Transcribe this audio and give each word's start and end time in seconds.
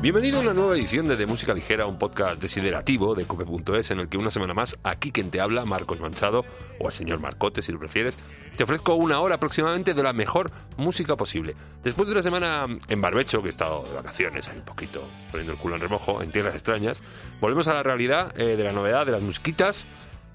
Bienvenido 0.00 0.38
a 0.38 0.40
una 0.40 0.54
nueva 0.54 0.76
edición 0.76 1.08
de 1.08 1.16
De 1.18 1.26
Música 1.26 1.52
Ligera, 1.52 1.84
un 1.84 1.98
podcast 1.98 2.40
desiderativo 2.40 3.14
de 3.14 3.26
cope.es 3.26 3.90
en 3.90 4.00
el 4.00 4.08
que 4.08 4.16
una 4.16 4.30
semana 4.30 4.54
más, 4.54 4.78
aquí 4.82 5.12
quien 5.12 5.30
te 5.30 5.42
habla, 5.42 5.66
Marcos 5.66 6.00
Manchado, 6.00 6.46
o 6.78 6.86
el 6.86 6.92
señor 6.94 7.20
Marcote 7.20 7.60
si 7.60 7.70
lo 7.70 7.78
prefieres, 7.78 8.18
te 8.56 8.64
ofrezco 8.64 8.94
una 8.94 9.20
hora 9.20 9.34
aproximadamente 9.34 9.92
de 9.92 10.02
la 10.02 10.14
mejor 10.14 10.52
música 10.78 11.16
posible. 11.16 11.54
Después 11.84 12.08
de 12.08 12.12
una 12.12 12.22
semana 12.22 12.66
en 12.88 13.00
barbecho, 13.02 13.42
que 13.42 13.48
he 13.48 13.50
estado 13.50 13.82
de 13.82 13.94
vacaciones, 13.94 14.48
ahí 14.48 14.56
un 14.56 14.64
poquito 14.64 15.06
poniendo 15.30 15.52
el 15.52 15.58
culo 15.58 15.74
en 15.74 15.82
remojo, 15.82 16.22
en 16.22 16.32
tierras 16.32 16.54
extrañas, 16.54 17.02
volvemos 17.38 17.68
a 17.68 17.74
la 17.74 17.82
realidad 17.82 18.32
eh, 18.40 18.56
de 18.56 18.64
la 18.64 18.72
novedad 18.72 19.04
de 19.04 19.12
las 19.12 19.20
musquitas. 19.20 19.86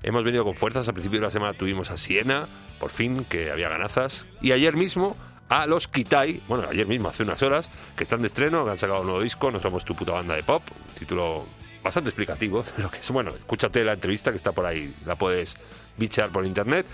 Hemos 0.03 0.23
venido 0.23 0.43
con 0.43 0.53
fuerzas, 0.53 0.87
al 0.87 0.93
principio 0.93 1.21
de 1.21 1.25
la 1.25 1.31
semana 1.31 1.53
tuvimos 1.53 1.89
a 1.89 1.97
Siena, 1.97 2.47
por 2.79 2.91
fin, 2.91 3.25
que 3.25 3.49
había 3.49 3.67
ganazas, 3.69 4.27
y 4.41 4.51
ayer 4.51 4.75
mismo 4.75 5.17
a 5.49 5.67
los 5.67 5.87
Kitai, 5.87 6.41
bueno, 6.47 6.67
ayer 6.69 6.87
mismo, 6.87 7.09
hace 7.09 7.23
unas 7.23 7.41
horas, 7.43 7.69
que 7.95 8.03
están 8.03 8.21
de 8.21 8.27
estreno, 8.27 8.65
que 8.65 8.71
han 8.71 8.77
sacado 8.77 9.01
un 9.01 9.07
nuevo 9.07 9.21
disco, 9.21 9.51
No 9.51 9.59
Somos 9.59 9.85
Tu 9.85 9.95
Puta 9.95 10.13
Banda 10.13 10.35
de 10.35 10.43
Pop, 10.43 10.63
un 10.71 10.95
título 10.95 11.45
bastante 11.83 12.09
explicativo 12.09 12.63
de 12.77 12.83
lo 12.83 12.89
que 12.89 12.99
es. 12.99 13.11
Bueno, 13.11 13.31
escúchate 13.31 13.83
la 13.83 13.93
entrevista 13.93 14.31
que 14.31 14.37
está 14.37 14.51
por 14.51 14.65
ahí, 14.65 14.93
la 15.05 15.15
puedes 15.15 15.55
bichar 15.97 16.31
por 16.31 16.45
internet. 16.45 16.85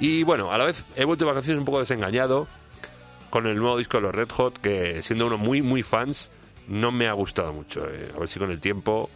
Y 0.00 0.22
bueno, 0.22 0.50
a 0.50 0.58
la 0.58 0.64
vez 0.64 0.84
he 0.96 1.04
vuelto 1.04 1.24
de 1.24 1.30
vacaciones 1.30 1.58
un 1.58 1.64
poco 1.64 1.80
desengañado 1.80 2.48
con 3.28 3.46
el 3.46 3.56
nuevo 3.56 3.78
disco 3.78 3.98
de 3.98 4.02
los 4.02 4.14
Red 4.14 4.30
Hot, 4.30 4.58
que 4.58 5.02
siendo 5.02 5.26
uno 5.26 5.38
muy, 5.38 5.62
muy 5.62 5.82
fans, 5.82 6.32
no 6.66 6.90
me 6.90 7.06
ha 7.06 7.12
gustado 7.12 7.52
mucho. 7.52 7.86
Eh, 7.88 8.10
a 8.14 8.18
ver 8.18 8.28
si 8.28 8.38
con 8.38 8.50
el 8.50 8.60
tiempo 8.60 9.08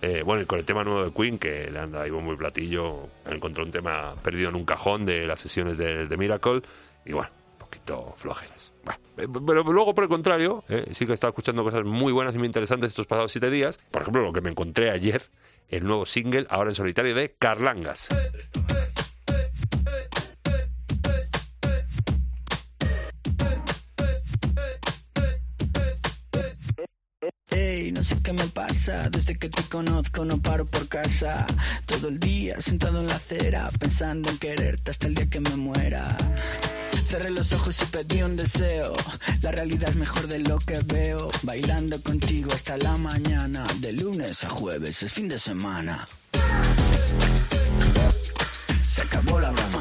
eh, 0.00 0.22
bueno, 0.24 0.42
y 0.42 0.46
con 0.46 0.58
el 0.58 0.64
tema 0.64 0.84
nuevo 0.84 1.04
de 1.04 1.12
Queen, 1.12 1.38
que 1.38 1.70
le 1.70 1.78
anda 1.78 2.02
ahí 2.02 2.10
muy 2.10 2.36
platillo, 2.36 3.08
encontró 3.26 3.64
un 3.64 3.72
tema 3.72 4.14
perdido 4.22 4.48
en 4.48 4.54
un 4.54 4.64
cajón 4.64 5.04
de 5.04 5.26
las 5.26 5.40
sesiones 5.40 5.76
de, 5.76 6.06
de 6.06 6.16
Miracle, 6.16 6.62
y 7.04 7.12
bueno, 7.12 7.30
poquito 7.68 8.14
flojeras. 8.16 8.72
Eh, 9.16 9.26
pero 9.46 9.62
luego, 9.62 9.94
por 9.94 10.04
el 10.04 10.10
contrario, 10.10 10.64
eh, 10.68 10.86
sí 10.92 11.04
que 11.04 11.12
he 11.12 11.14
estado 11.14 11.30
escuchando 11.30 11.62
cosas 11.62 11.84
muy 11.84 12.12
buenas 12.12 12.34
y 12.34 12.38
muy 12.38 12.46
interesantes 12.46 12.88
estos 12.88 13.06
pasados 13.06 13.32
siete 13.32 13.50
días. 13.50 13.78
Por 13.90 14.02
ejemplo, 14.02 14.22
lo 14.22 14.32
que 14.32 14.40
me 14.40 14.50
encontré 14.50 14.90
ayer, 14.90 15.22
el 15.68 15.84
nuevo 15.84 16.06
single, 16.06 16.46
ahora 16.48 16.70
en 16.70 16.76
solitario, 16.76 17.14
de 17.14 17.34
Carlangas. 17.38 18.08
no 27.92 28.02
sé 28.02 28.16
qué 28.22 28.32
me 28.32 28.46
pasa. 28.48 29.08
Desde 29.10 29.38
que 29.38 29.48
te 29.48 29.62
conozco 29.64 30.24
no 30.24 30.40
paro 30.40 30.66
por 30.66 30.88
casa. 30.88 31.46
Todo 31.86 32.08
el 32.08 32.20
día 32.20 32.60
sentado 32.60 33.00
en 33.00 33.06
la 33.06 33.16
acera, 33.16 33.70
pensando 33.78 34.30
en 34.30 34.38
quererte 34.38 34.90
hasta 34.90 35.06
el 35.06 35.14
día 35.14 35.28
que 35.28 35.40
me 35.40 35.56
muera. 35.56 36.16
Cerré 37.06 37.30
los 37.30 37.52
ojos 37.52 37.80
y 37.82 37.86
pedí 37.86 38.22
un 38.22 38.36
deseo. 38.36 38.92
La 39.42 39.50
realidad 39.50 39.90
es 39.90 39.96
mejor 39.96 40.26
de 40.26 40.40
lo 40.40 40.58
que 40.58 40.78
veo. 40.86 41.28
Bailando 41.42 42.02
contigo 42.02 42.50
hasta 42.52 42.76
la 42.76 42.96
mañana. 42.96 43.64
De 43.80 43.92
lunes 43.92 44.44
a 44.44 44.50
jueves 44.50 45.02
es 45.02 45.12
fin 45.12 45.28
de 45.28 45.38
semana. 45.38 46.08
Se 48.86 49.02
acabó 49.02 49.40
la 49.40 49.50
broma. 49.50 49.77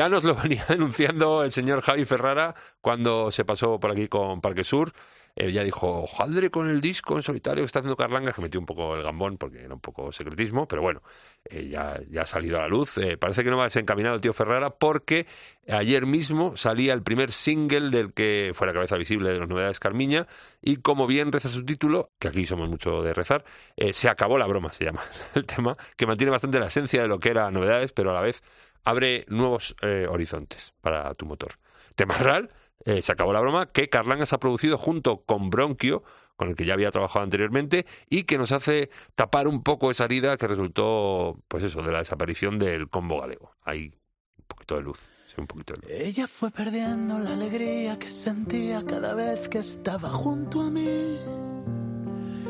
Ya 0.00 0.08
nos 0.08 0.24
lo 0.24 0.34
venía 0.42 0.64
denunciando 0.66 1.44
el 1.44 1.50
señor 1.50 1.82
Javi 1.82 2.06
Ferrara 2.06 2.54
cuando 2.80 3.30
se 3.30 3.44
pasó 3.44 3.78
por 3.78 3.90
aquí 3.90 4.08
con 4.08 4.40
Parque 4.40 4.64
Sur. 4.64 4.94
Eh, 5.36 5.52
ya 5.52 5.62
dijo, 5.62 6.06
joder 6.06 6.50
con 6.50 6.68
el 6.70 6.80
disco 6.80 7.16
en 7.16 7.22
solitario 7.22 7.62
que 7.62 7.66
está 7.66 7.80
haciendo 7.80 7.98
Carlanga, 7.98 8.32
que 8.32 8.40
metió 8.40 8.58
un 8.58 8.64
poco 8.64 8.96
el 8.96 9.02
gambón 9.02 9.36
porque 9.36 9.62
era 9.62 9.74
un 9.74 9.80
poco 9.80 10.10
secretismo, 10.10 10.66
pero 10.66 10.80
bueno, 10.80 11.02
eh, 11.44 11.68
ya, 11.68 12.00
ya 12.10 12.22
ha 12.22 12.26
salido 12.26 12.56
a 12.56 12.62
la 12.62 12.68
luz. 12.68 12.96
Eh, 12.96 13.18
parece 13.18 13.44
que 13.44 13.50
no 13.50 13.58
va 13.58 13.64
desencaminado 13.64 14.14
el 14.14 14.22
tío 14.22 14.32
Ferrara 14.32 14.70
porque 14.70 15.26
ayer 15.68 16.06
mismo 16.06 16.56
salía 16.56 16.94
el 16.94 17.02
primer 17.02 17.30
single 17.30 17.90
del 17.90 18.14
que 18.14 18.52
fue 18.54 18.66
la 18.66 18.72
cabeza 18.72 18.96
visible 18.96 19.30
de 19.30 19.38
las 19.38 19.48
novedades 19.50 19.80
Carmiña 19.80 20.26
y 20.62 20.78
como 20.78 21.06
bien 21.06 21.30
reza 21.30 21.50
su 21.50 21.62
título, 21.62 22.10
que 22.18 22.28
aquí 22.28 22.46
somos 22.46 22.70
mucho 22.70 23.02
de 23.02 23.12
rezar, 23.12 23.44
se 23.92 24.08
acabó 24.08 24.38
la 24.38 24.46
broma, 24.46 24.72
se 24.72 24.86
llama 24.86 25.02
el 25.34 25.44
tema, 25.44 25.76
que 25.96 26.06
mantiene 26.06 26.30
bastante 26.30 26.58
la 26.58 26.66
esencia 26.68 27.02
de 27.02 27.08
lo 27.08 27.20
que 27.20 27.28
era 27.28 27.50
novedades, 27.50 27.92
pero 27.92 28.12
a 28.12 28.14
la 28.14 28.22
vez 28.22 28.42
abre 28.84 29.24
nuevos 29.28 29.76
eh, 29.82 30.06
horizontes 30.08 30.72
para 30.80 31.14
tu 31.14 31.26
motor. 31.26 31.58
Temarral, 31.94 32.50
eh, 32.84 33.02
se 33.02 33.12
acabó 33.12 33.32
la 33.32 33.40
broma, 33.40 33.66
que 33.66 33.88
Carlangas 33.88 34.32
ha 34.32 34.40
producido 34.40 34.78
junto 34.78 35.22
con 35.22 35.50
Bronquio, 35.50 36.02
con 36.36 36.48
el 36.48 36.56
que 36.56 36.64
ya 36.64 36.74
había 36.74 36.90
trabajado 36.90 37.22
anteriormente, 37.22 37.86
y 38.08 38.24
que 38.24 38.38
nos 38.38 38.52
hace 38.52 38.90
tapar 39.14 39.46
un 39.46 39.62
poco 39.62 39.90
esa 39.90 40.04
herida 40.04 40.36
que 40.36 40.46
resultó, 40.46 41.38
pues 41.48 41.64
eso, 41.64 41.82
de 41.82 41.92
la 41.92 41.98
desaparición 41.98 42.58
del 42.58 42.88
combo 42.88 43.20
galego. 43.20 43.54
Hay 43.62 43.92
un 44.38 44.44
poquito 44.46 44.76
de 44.76 44.82
luz, 44.82 45.00
un 45.36 45.46
poquito 45.46 45.74
de 45.74 45.80
luz. 45.80 45.90
Ella 45.90 46.26
fue 46.26 46.50
perdiendo 46.50 47.18
la 47.18 47.32
alegría 47.32 47.98
que 47.98 48.10
sentía 48.10 48.84
cada 48.84 49.14
vez 49.14 49.48
que 49.48 49.58
estaba 49.58 50.08
junto 50.10 50.60
a 50.60 50.70
mí. 50.70 51.18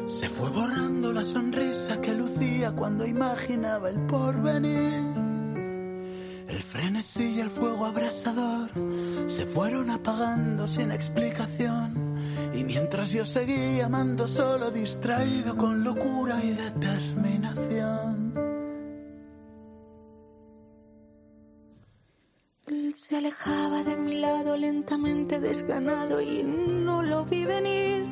Se 0.06 0.28
fue 0.28 0.50
borrando 0.50 1.12
la 1.12 1.25
sonrisa 1.25 2.00
que 2.00 2.12
lucía 2.12 2.72
cuando 2.72 3.06
imaginaba 3.06 3.88
el 3.88 4.00
porvenir. 4.06 5.30
El 6.50 6.62
frenesí 6.64 7.37
y 7.37 7.41
el 7.41 7.49
fuego 7.49 7.87
abrasador 7.87 8.70
se 9.29 9.47
fueron 9.47 9.88
apagando 9.88 10.67
sin 10.67 10.91
explicación. 10.91 12.17
Y 12.52 12.64
mientras 12.64 13.12
yo 13.12 13.25
seguía 13.25 13.87
amando 13.87 14.26
solo, 14.26 14.73
distraído 14.73 15.56
con 15.56 15.85
locura 15.85 16.43
y 16.43 16.50
determinación. 16.50 18.35
Él 22.67 22.94
se 22.96 23.17
alejaba 23.19 23.85
de 23.85 23.96
mi 23.96 24.17
lado 24.17 24.56
lentamente 24.56 25.38
desganado 25.38 26.20
y 26.20 26.43
no 26.43 27.05
lo 27.05 27.25
vi 27.25 27.44
venir. 27.44 28.05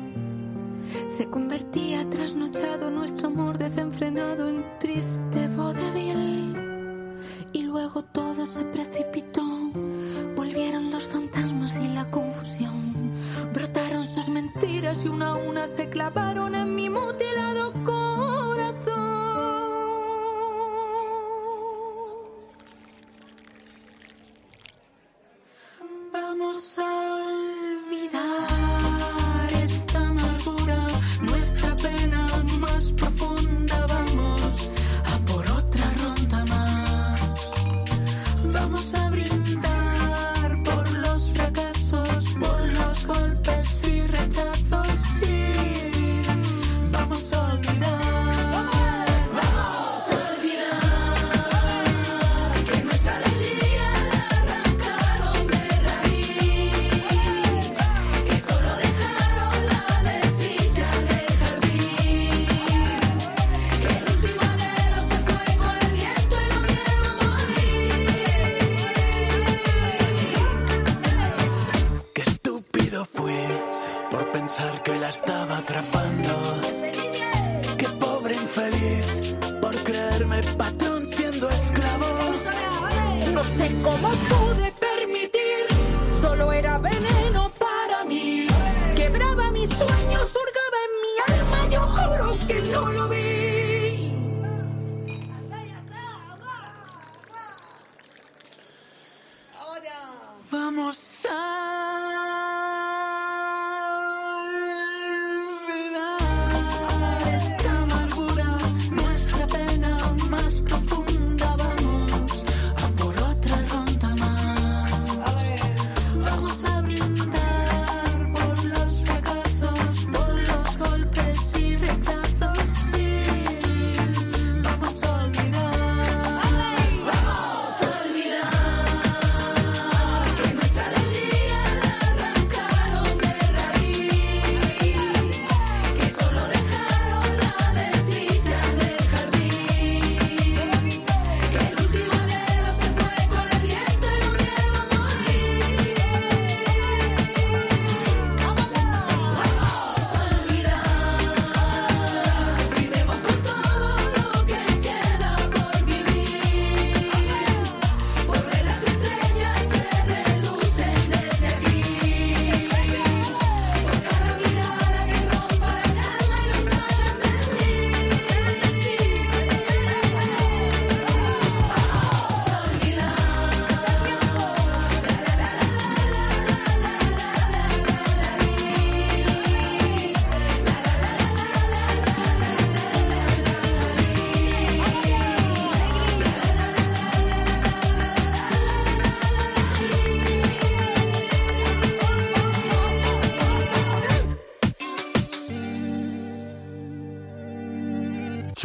Se 1.09 1.25
convertía 1.25 2.09
trasnochado 2.09 2.89
nuestro 2.89 3.27
amor 3.27 3.57
desenfrenado 3.57 4.47
en 4.47 4.63
triste 4.79 5.49
vodevil. 5.49 6.28
Y 7.53 7.63
luego 7.63 8.03
todo 8.03 8.45
se 8.45 8.63
precipitó. 8.65 9.43
Volvieron 10.35 10.91
los 10.91 11.03
fantasmas 11.03 11.77
y 11.77 11.87
la 11.87 12.09
confusión. 12.09 13.11
Brotaron 13.53 14.05
sus 14.05 14.29
mentiras 14.29 15.05
y 15.05 15.07
una 15.07 15.29
a 15.29 15.35
una 15.35 15.67
se 15.67 15.89
clavaron 15.89 16.55
en 16.55 16.75
mi 16.75 16.89
mutilado 16.89 17.48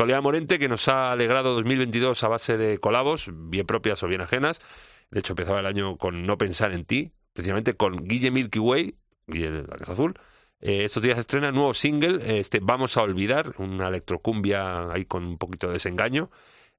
Soledad 0.04 0.20
Morente, 0.20 0.58
que 0.58 0.68
nos 0.68 0.86
ha 0.88 1.12
alegrado 1.12 1.54
2022 1.54 2.22
a 2.24 2.28
base 2.28 2.58
de 2.58 2.76
colabos, 2.76 3.30
bien 3.32 3.64
propias 3.64 4.02
o 4.02 4.06
bien 4.06 4.20
ajenas. 4.20 4.60
De 5.10 5.20
hecho, 5.20 5.32
empezaba 5.32 5.60
el 5.60 5.64
año 5.64 5.96
con 5.96 6.26
No 6.26 6.36
Pensar 6.36 6.74
en 6.74 6.84
Ti, 6.84 7.12
precisamente 7.32 7.72
con 7.72 8.06
Guille 8.06 8.30
Milky 8.30 8.58
Way, 8.58 8.96
Guille 9.26 9.50
de 9.50 9.62
la 9.62 9.76
Casa 9.78 9.92
Azul. 9.92 10.12
Eh, 10.60 10.84
estos 10.84 11.02
días 11.02 11.18
estrena 11.18 11.52
nuevo 11.52 11.72
single, 11.72 12.18
eh, 12.22 12.38
este 12.38 12.60
Vamos 12.60 12.98
a 12.98 13.02
Olvidar, 13.02 13.54
una 13.56 13.88
electrocumbia 13.88 14.92
ahí 14.92 15.06
con 15.06 15.24
un 15.24 15.38
poquito 15.38 15.68
de 15.68 15.72
desengaño, 15.72 16.30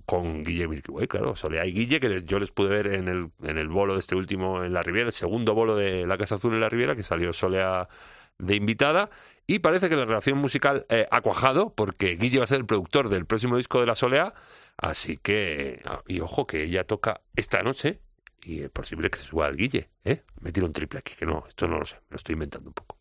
con 0.05 0.43
Guille 0.43 0.67
Milky 0.67 0.91
Way, 0.91 1.07
claro, 1.07 1.35
Soledad 1.35 1.65
y 1.65 1.71
Guille, 1.71 1.99
que 1.99 2.21
yo 2.25 2.37
les 2.37 2.51
pude 2.51 2.69
ver 2.69 2.85
en 2.85 3.07
el, 3.07 3.31
en 3.41 3.57
el 3.57 3.69
bolo 3.69 3.93
de 3.93 4.01
este 4.01 4.13
último 4.13 4.63
en 4.63 4.71
la 4.71 4.83
Riviera, 4.83 5.07
el 5.07 5.13
segundo 5.13 5.55
bolo 5.55 5.75
de 5.75 6.05
La 6.05 6.19
Casa 6.19 6.35
Azul 6.35 6.53
en 6.53 6.61
la 6.61 6.69
Riviera, 6.69 6.95
que 6.95 7.01
salió 7.01 7.33
Soleá 7.33 7.89
de 8.37 8.55
invitada 8.55 9.09
y 9.47 9.59
parece 9.59 9.89
que 9.89 9.95
la 9.95 10.05
relación 10.05 10.39
musical 10.39 10.85
eh, 10.89 11.07
ha 11.11 11.21
cuajado, 11.21 11.73
porque 11.73 12.15
Guille 12.15 12.39
va 12.39 12.45
a 12.45 12.47
ser 12.47 12.59
el 12.59 12.65
productor 12.65 13.09
del 13.09 13.25
próximo 13.25 13.57
disco 13.57 13.79
de 13.79 13.85
La 13.85 13.95
Soleá. 13.95 14.33
Así 14.77 15.17
que, 15.17 15.81
ah, 15.85 16.01
y 16.07 16.19
ojo, 16.19 16.47
que 16.47 16.63
ella 16.63 16.83
toca 16.83 17.21
esta 17.35 17.61
noche 17.61 18.01
y 18.45 18.61
es 18.61 18.69
posible 18.69 19.09
que 19.09 19.19
se 19.19 19.25
suba 19.25 19.47
al 19.47 19.55
Guille. 19.55 19.89
¿eh? 20.03 20.23
Me 20.41 20.51
tiro 20.51 20.65
un 20.65 20.73
triple 20.73 20.99
aquí, 20.99 21.13
que 21.15 21.25
no, 21.25 21.45
esto 21.47 21.67
no 21.67 21.79
lo 21.79 21.85
sé, 21.85 21.95
me 21.95 22.15
lo 22.15 22.17
estoy 22.17 22.33
inventando 22.33 22.69
un 22.69 22.73
poco. 22.73 22.97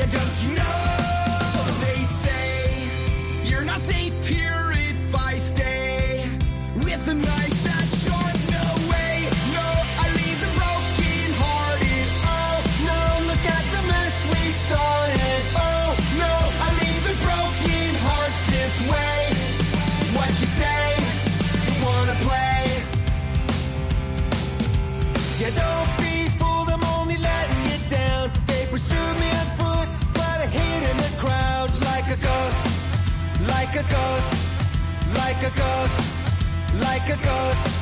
You 0.00 0.06
don't 0.06 0.29
a 35.50 35.58
ghost, 35.58 36.00
like 36.80 37.08
a 37.08 37.16
ghost. 37.22 37.79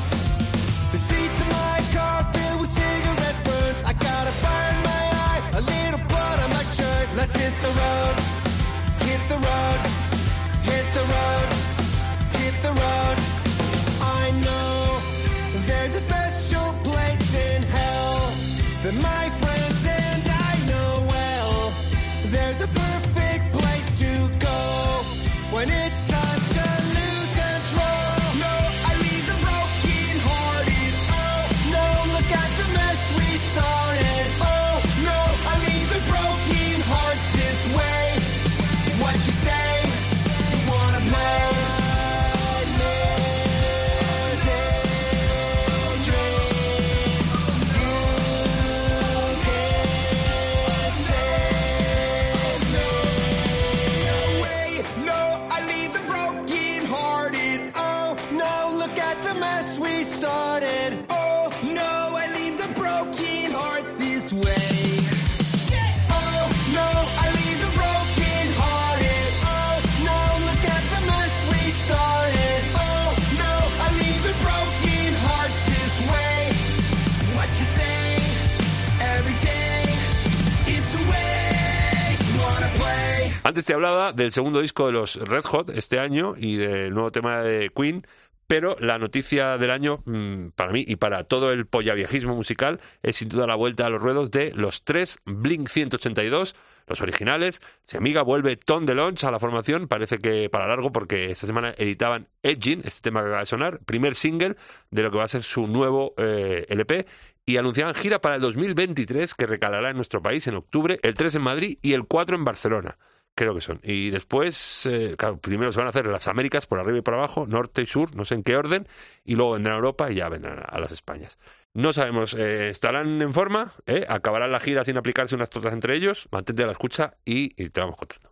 Antes 83.49 83.65
te 83.65 83.73
hablaba 83.73 84.13
del 84.13 84.31
segundo 84.31 84.61
disco 84.61 84.85
de 84.85 84.91
los 84.91 85.15
Red 85.15 85.43
Hot 85.45 85.71
este 85.71 85.97
año 85.97 86.35
y 86.37 86.57
del 86.57 86.93
nuevo 86.93 87.11
tema 87.11 87.41
de 87.41 87.71
Queen, 87.75 88.05
pero 88.45 88.77
la 88.79 88.99
noticia 88.99 89.57
del 89.57 89.71
año 89.71 90.03
mm, 90.05 90.49
para 90.49 90.71
mí 90.71 90.85
y 90.87 90.97
para 90.97 91.23
todo 91.23 91.51
el 91.51 91.65
pollaviejismo 91.65 92.35
musical 92.35 92.79
es 93.01 93.15
sin 93.15 93.27
duda 93.27 93.47
la 93.47 93.55
vuelta 93.55 93.87
a 93.87 93.89
los 93.89 94.03
ruedos 94.03 94.29
de 94.29 94.51
los 94.53 94.83
tres 94.83 95.17
Blink 95.25 95.67
182, 95.67 96.55
los 96.85 97.01
originales. 97.01 97.59
Si 97.85 97.97
amiga 97.97 98.21
vuelve 98.21 98.55
Tom 98.55 98.85
DeLonge 98.85 99.25
a 99.25 99.31
la 99.31 99.39
formación, 99.39 99.87
parece 99.87 100.19
que 100.19 100.47
para 100.51 100.67
largo 100.67 100.91
porque 100.91 101.31
esta 101.31 101.47
semana 101.47 101.73
editaban 101.75 102.27
Edging, 102.43 102.81
este 102.85 103.01
tema 103.01 103.21
que 103.21 103.29
acaba 103.29 103.39
de 103.39 103.45
sonar, 103.47 103.79
primer 103.79 104.13
single 104.13 104.57
de 104.91 105.01
lo 105.01 105.09
que 105.09 105.17
va 105.17 105.23
a 105.23 105.27
ser 105.27 105.41
su 105.41 105.65
nuevo 105.65 106.13
eh, 106.17 106.67
LP 106.69 107.07
y 107.47 107.57
anunciaban 107.57 107.95
gira 107.95 108.21
para 108.21 108.35
el 108.35 108.41
2023 108.41 109.33
que 109.33 109.47
recalará 109.47 109.89
en 109.89 109.95
nuestro 109.95 110.21
país 110.21 110.45
en 110.45 110.53
octubre, 110.53 110.99
el 111.01 111.15
3 111.15 111.33
en 111.33 111.41
Madrid 111.41 111.79
y 111.81 111.93
el 111.93 112.05
4 112.05 112.35
en 112.35 112.45
Barcelona. 112.45 112.99
Creo 113.39 113.55
que 113.55 113.61
son. 113.61 113.79
Y 113.83 114.09
después, 114.09 114.85
eh, 114.85 115.15
claro, 115.17 115.37
primero 115.37 115.71
se 115.71 115.77
van 115.77 115.87
a 115.87 115.91
hacer 115.91 116.05
las 116.07 116.27
Américas 116.27 116.65
por 116.65 116.77
arriba 116.77 116.97
y 116.97 117.01
por 117.01 117.13
abajo, 117.13 117.47
norte 117.47 117.81
y 117.81 117.85
sur, 117.85 118.13
no 118.13 118.25
sé 118.25 118.35
en 118.35 118.43
qué 118.43 118.57
orden, 118.57 118.85
y 119.23 119.35
luego 119.35 119.53
vendrán 119.53 119.75
a 119.75 119.77
Europa 119.77 120.11
y 120.11 120.15
ya 120.15 120.27
vendrán 120.27 120.61
a 120.67 120.77
las 120.77 120.91
Españas. 120.91 121.39
No 121.73 121.93
sabemos, 121.93 122.33
eh, 122.33 122.67
estarán 122.69 123.21
en 123.21 123.31
forma, 123.31 123.71
¿eh? 123.85 124.05
acabarán 124.09 124.51
la 124.51 124.59
gira 124.59 124.83
sin 124.83 124.97
aplicarse 124.97 125.35
unas 125.35 125.49
totas 125.49 125.71
entre 125.71 125.95
ellos, 125.95 126.27
mantente 126.33 126.63
a 126.63 126.65
la 126.65 126.73
escucha 126.73 127.13
y, 127.23 127.53
y 127.55 127.69
te 127.69 127.79
vamos 127.79 127.95
contando. 127.95 128.29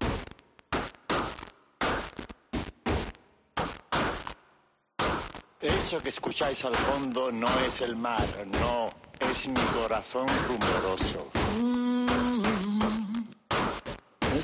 Eso 5.61 6.03
que 6.03 6.09
escucháis 6.09 6.65
al 6.65 6.75
fondo 6.75 7.31
no 7.31 7.47
es 7.65 7.79
el 7.79 7.95
mar, 7.95 8.27
no, 8.59 8.89
es 9.21 9.47
mi 9.47 9.61
corazón 9.73 10.27
rumoroso. 10.49 11.29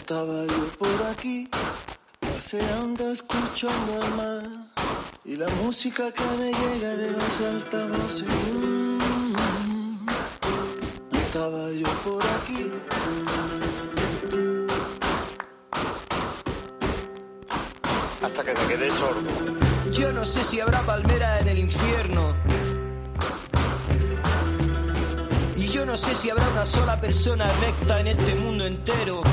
Estaba 0.05 0.45
yo 0.45 0.67
por 0.77 1.01
aquí, 1.13 1.49
paseando, 2.19 3.09
escuchando 3.13 4.03
el 4.03 4.11
mar 4.15 4.43
y 5.23 5.37
la 5.37 5.47
música 5.63 6.11
que 6.11 6.25
me 6.37 6.51
llega 6.51 6.89
de 6.97 7.11
los 7.11 7.39
altavoces. 7.39 8.27
Estaba 11.17 11.71
yo 11.71 11.87
por 12.03 12.21
aquí. 12.21 12.69
Hasta 18.21 18.43
que 18.43 18.53
me 18.55 18.67
quedé 18.67 18.91
sordo. 18.91 19.29
Yo 19.89 20.11
no 20.11 20.25
sé 20.25 20.43
si 20.43 20.59
habrá 20.59 20.81
palmera 20.81 21.39
en 21.39 21.47
el 21.47 21.59
infierno. 21.59 22.35
Y 25.55 25.67
yo 25.69 25.85
no 25.85 25.95
sé 25.95 26.13
si 26.13 26.29
habrá 26.29 26.45
una 26.49 26.65
sola 26.65 26.99
persona 26.99 27.47
recta 27.61 28.01
en 28.01 28.07
este 28.07 28.35
mundo 28.35 28.65
entero. 28.65 29.23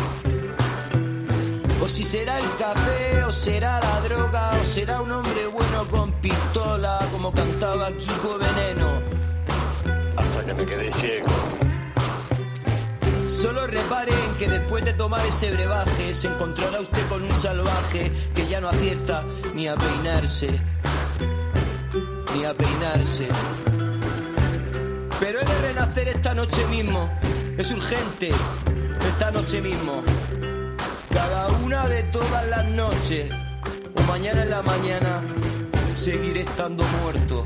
O 1.83 1.89
si 1.89 2.05
será 2.05 2.39
el 2.39 2.57
café, 2.59 3.25
o 3.25 3.33
será 3.33 3.81
la 3.81 4.01
droga, 4.03 4.53
o 4.61 4.65
será 4.65 5.01
un 5.01 5.11
hombre 5.11 5.47
bueno 5.47 5.87
con 5.91 6.13
pistola, 6.21 6.99
como 7.11 7.33
cantaba 7.33 7.91
Kiko 7.93 8.39
Veneno. 8.39 9.01
Hasta 10.15 10.45
que 10.45 10.55
me 10.55 10.67
quedé 10.67 10.93
ciego. 10.93 11.29
Solo 13.27 13.67
reparen 13.67 14.35
que 14.39 14.49
después 14.49 14.85
de 14.85 14.93
tomar 14.93 15.25
ese 15.25 15.51
brebaje 15.51 16.13
se 16.13 16.27
encontrará 16.29 16.81
usted 16.81 17.09
con 17.09 17.23
un 17.23 17.35
salvaje 17.35 18.13
que 18.35 18.47
ya 18.47 18.61
no 18.61 18.69
acierta 18.69 19.25
ni 19.55 19.67
a 19.67 19.75
peinarse, 19.77 20.51
ni 22.37 22.45
a 22.45 22.53
peinarse. 22.53 23.29
Pero 25.19 25.41
he 25.41 25.45
de 25.45 25.61
renacer 25.63 26.09
esta 26.09 26.35
noche 26.35 26.67
mismo, 26.67 27.11
es 27.57 27.71
urgente, 27.71 28.33
esta 29.09 29.31
noche 29.31 29.63
mismo. 29.63 30.03
Cada 31.11 31.49
una 31.65 31.87
de 31.87 32.03
todas 32.05 32.49
las 32.49 32.65
noches, 32.67 33.31
o 33.97 34.03
mañana 34.03 34.43
en 34.43 34.51
la 34.51 34.63
mañana, 34.63 35.23
seguiré 35.95 36.43
estando 36.43 36.85
muerto. 37.03 37.45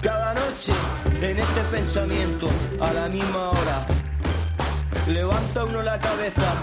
Cada 0.00 0.34
noche, 0.34 0.72
en 1.20 1.38
este 1.38 1.60
pensamiento, 1.70 2.48
a 2.80 2.92
la 2.92 3.08
misma 3.08 3.50
hora, 3.50 3.86
levanta 5.08 5.64
uno 5.64 5.82
la 5.82 6.00
cabeza 6.00 6.54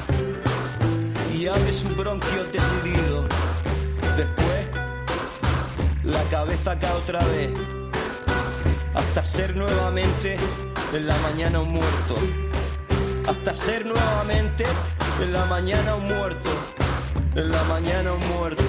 y 1.33 1.47
abre 1.47 1.73
su 1.73 1.89
bronquio 1.95 2.43
decidido. 2.45 3.27
Después, 4.15 4.69
la 6.03 6.23
cabeza 6.23 6.79
cae 6.79 6.93
otra 6.93 7.23
vez, 7.25 7.51
hasta 8.93 9.23
ser 9.23 9.55
nuevamente 9.55 10.37
en 10.93 11.07
la 11.07 11.17
mañana 11.17 11.59
un 11.59 11.73
muerto. 11.73 12.15
Hasta 13.27 13.53
ser 13.53 13.85
nuevamente 13.85 14.65
en 15.21 15.33
la 15.33 15.45
mañana 15.45 15.95
un 15.95 16.07
muerto. 16.07 16.49
En 17.35 17.51
la 17.51 17.63
mañana 17.63 18.13
un 18.13 18.27
muerto. 18.35 18.63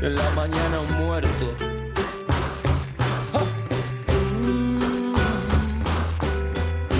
En 0.00 0.14
la 0.14 0.30
mañana 0.30 0.80
un 0.80 1.06
muerto. 1.06 1.56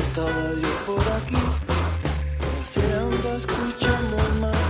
Estaba 0.02 0.44
yo 0.62 0.72
por 0.86 1.04
aquí, 1.18 1.42
paseando, 2.60 3.36
escuchando 3.36 4.16
el 4.28 4.40
mar 4.40 4.64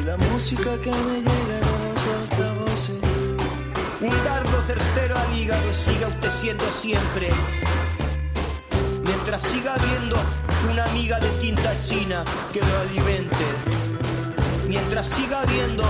y 0.00 0.04
la 0.04 0.16
música 0.16 0.70
que 0.82 0.90
me 0.90 1.16
llega 1.26 1.56
de 1.56 1.78
los 1.84 2.02
altavoces. 2.18 3.00
Un 4.00 4.24
dardo 4.24 4.62
certero 4.66 5.16
al 5.16 5.38
hígado, 5.38 5.74
siga 5.74 6.08
usted 6.08 6.30
siendo 6.30 6.70
siempre. 6.70 7.30
Mientras 9.04 9.42
siga 9.42 9.74
habiendo 9.74 10.16
una 10.70 10.84
amiga 10.84 11.18
de 11.18 11.28
tinta 11.40 11.72
china 11.82 12.24
que 12.52 12.60
lo 12.60 12.78
alimente. 12.80 13.46
Mientras 14.68 15.08
siga 15.08 15.40
habiendo 15.42 15.84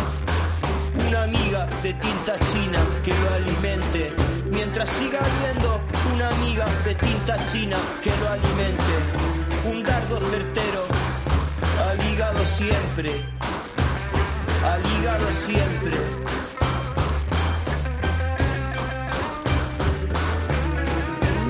una 1.08 1.22
amiga 1.24 1.66
de 1.82 1.94
tinta 1.94 2.34
china 2.52 2.80
que 3.04 3.12
lo 3.12 3.34
alimente. 3.34 4.12
Mientras 4.50 4.88
siga 4.88 5.20
habiendo 5.20 5.80
una 6.14 6.28
amiga 6.28 6.66
de 6.84 6.94
tinta 6.94 7.36
china 7.50 7.76
que 8.02 8.10
lo 8.10 8.28
alimente. 8.30 8.94
Un 9.70 9.82
dardo 9.82 10.18
certero 10.30 10.86
al 11.88 12.12
hígado 12.12 12.44
siempre. 12.44 13.10
Al 14.64 14.80
hígado 14.92 15.32
siempre. 15.32 15.96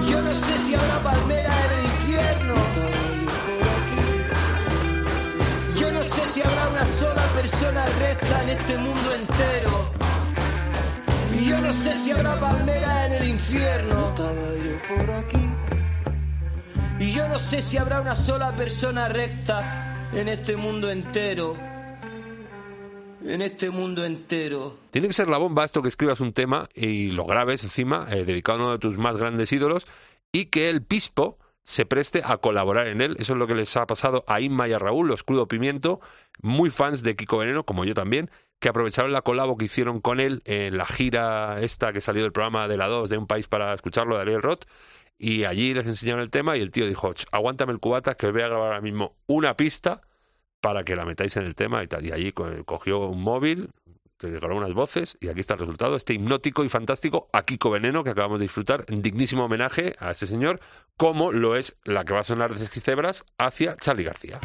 Yo 0.09 0.21
no 0.21 0.35
sé 0.35 0.59
si 0.59 0.75
habrá 0.75 0.99
palmera 0.99 1.54
sola 7.47 7.85
persona 7.85 7.87
recta 7.99 8.43
en 8.43 8.49
este 8.49 8.79
mundo 8.79 9.15
entero. 9.15 9.91
Y 11.35 11.45
yo 11.45 11.61
no 11.61 11.75
sé 11.75 11.95
si 11.95 12.11
habrá 12.11 12.41
palmera 12.41 13.07
en 13.07 13.13
el 13.13 13.29
infierno. 13.29 14.05
Estaba 14.05 14.33
yo 14.33 14.97
por 14.97 15.11
aquí, 15.11 15.51
Y 17.01 17.11
yo 17.11 17.29
no 17.29 17.39
sé 17.39 17.61
si 17.61 17.77
habrá 17.77 18.01
una 18.01 18.17
sola 18.17 18.57
persona 18.57 19.09
recta 19.09 20.09
en 20.13 20.29
este 20.29 20.57
mundo 20.57 20.91
entero. 20.91 21.57
En 23.27 23.43
este 23.43 23.71
mundo 23.71 24.05
entero. 24.05 24.79
Tiene 24.91 25.09
que 25.09 25.15
ser 25.15 25.29
la 25.29 25.39
bomba 25.39 25.65
esto 25.65 25.83
que 25.83 25.89
escribas 25.89 26.21
un 26.21 26.33
tema 26.33 26.69
y 26.75 27.09
lo 27.09 27.27
grabes 27.27 27.65
encima, 27.65 28.07
eh, 28.11 28.25
dedicado 28.25 28.61
a 28.61 28.63
uno 28.63 28.73
de 28.73 28.79
tus 28.79 28.97
más 28.97 29.17
grandes 29.19 29.53
ídolos, 29.53 29.87
y 30.33 30.47
que 30.47 30.71
el 30.71 30.83
Pispo 30.83 31.39
se 31.65 31.87
preste 31.87 32.23
a 32.25 32.37
colaborar 32.37 32.87
en 32.87 33.01
él. 33.01 33.17
Eso 33.19 33.33
es 33.33 33.39
lo 33.39 33.47
que 33.47 33.55
les 33.55 33.77
ha 33.77 33.87
pasado 33.87 34.23
a 34.27 34.41
Inma 34.41 34.69
y 34.69 34.73
a 34.73 34.79
Raúl, 34.79 35.09
los 35.09 35.23
Crudo 35.25 35.49
Pimiento, 35.49 36.01
muy 36.41 36.71
fans 36.71 37.03
de 37.03 37.17
Kiko 37.17 37.39
Veneno, 37.39 37.65
como 37.65 37.85
yo 37.85 37.95
también, 37.95 38.31
que 38.61 38.69
aprovecharon 38.69 39.13
la 39.13 39.23
colabo 39.23 39.57
que 39.57 39.65
hicieron 39.65 40.01
con 40.01 40.21
él 40.21 40.43
en 40.45 40.77
la 40.77 40.85
gira 40.87 41.61
esta 41.61 41.93
que 41.93 42.01
salió 42.01 42.23
del 42.23 42.33
programa 42.33 42.69
de 42.69 42.77
la 42.77 42.87
2 42.87 43.11
de 43.11 43.19
Un 43.19 43.27
País 43.27 43.49
para 43.49 43.75
Escucharlo, 43.75 44.15
de 44.17 44.23
Ariel 44.23 44.43
Roth, 44.43 44.65
y 45.19 45.45
allí 45.45 45.75
les 45.75 45.87
enseñaron 45.87 46.21
el 46.23 46.31
tema 46.31 46.57
y 46.57 46.61
el 46.61 46.71
tío 46.71 46.87
dijo, 46.87 47.13
"Ch, 47.15 47.27
aguántame 47.33 47.73
el 47.73 47.79
cubata 47.81 48.15
que 48.17 48.27
os 48.27 48.33
voy 48.33 48.43
a 48.43 48.49
grabar 48.49 48.67
ahora 48.69 48.81
mismo 48.81 49.17
una 49.27 49.57
pista 49.57 50.03
para 50.61 50.83
que 50.85 50.97
la 50.97 51.05
metáis 51.05 51.37
en 51.37 51.45
el 51.45 51.55
tema 51.55 51.83
y 51.83 51.87
tal. 51.89 52.05
Y 52.07 52.13
allí 52.13 52.33
co- 52.33 52.65
cogió 52.65 53.01
un 53.07 53.21
móvil, 53.23 53.71
te 54.17 54.31
grabó 54.31 54.57
unas 54.57 54.75
voces 54.75 55.17
y 55.21 55.29
aquí 55.29 55.41
está 55.41 55.55
el 55.55 55.61
resultado, 55.61 55.97
este 55.97 56.15
hipnótico 56.15 56.65
y 56.65 56.69
fantástico 56.69 57.29
a 57.33 57.45
Kiko 57.45 57.71
Veneno 57.71 58.05
que 58.05 58.11
acabamos 58.11 58.39
de 58.39 58.45
disfrutar, 58.45 58.85
en 58.89 59.03
dignísimo 59.03 59.45
homenaje 59.45 59.95
a 59.99 60.11
ese 60.11 60.27
señor, 60.27 60.61
como 60.97 61.33
lo 61.33 61.57
es 61.57 61.77
la 61.85 62.05
que 62.05 62.15
va 62.15 62.21
a 62.21 62.25
sonar 62.25 62.55
de 62.55 62.67
Cebras 62.67 63.25
hacia 63.39 63.77
Charlie 63.77 64.05
García. 64.05 64.41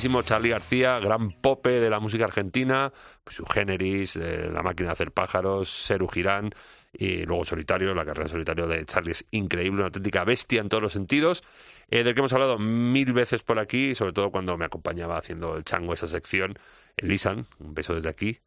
Grandísimo 0.00 0.22
Charlie 0.22 0.48
García, 0.48 0.98
gran 0.98 1.30
pope 1.30 1.78
de 1.78 1.90
la 1.90 2.00
música 2.00 2.24
argentina, 2.24 2.90
su 3.26 3.44
generis, 3.44 4.16
eh, 4.16 4.48
La 4.50 4.62
máquina 4.62 4.86
de 4.86 4.92
hacer 4.94 5.12
pájaros, 5.12 5.68
Seru 5.68 6.08
Girán 6.08 6.52
y 6.90 7.26
luego 7.26 7.44
Solitario, 7.44 7.94
la 7.94 8.06
carrera 8.06 8.30
solitario 8.30 8.66
de 8.66 8.86
Charlie 8.86 9.10
es 9.10 9.26
increíble, 9.30 9.80
una 9.80 9.88
auténtica 9.88 10.24
bestia 10.24 10.62
en 10.62 10.70
todos 10.70 10.82
los 10.82 10.94
sentidos, 10.94 11.44
eh, 11.90 12.02
del 12.02 12.14
que 12.14 12.20
hemos 12.20 12.32
hablado 12.32 12.58
mil 12.58 13.12
veces 13.12 13.42
por 13.42 13.58
aquí, 13.58 13.94
sobre 13.94 14.14
todo 14.14 14.30
cuando 14.30 14.56
me 14.56 14.64
acompañaba 14.64 15.18
haciendo 15.18 15.54
el 15.54 15.64
chango 15.64 15.92
esa 15.92 16.06
sección, 16.06 16.58
Elisan, 16.96 17.44
un 17.58 17.74
beso 17.74 17.94
desde 17.94 18.08
aquí, 18.08 18.40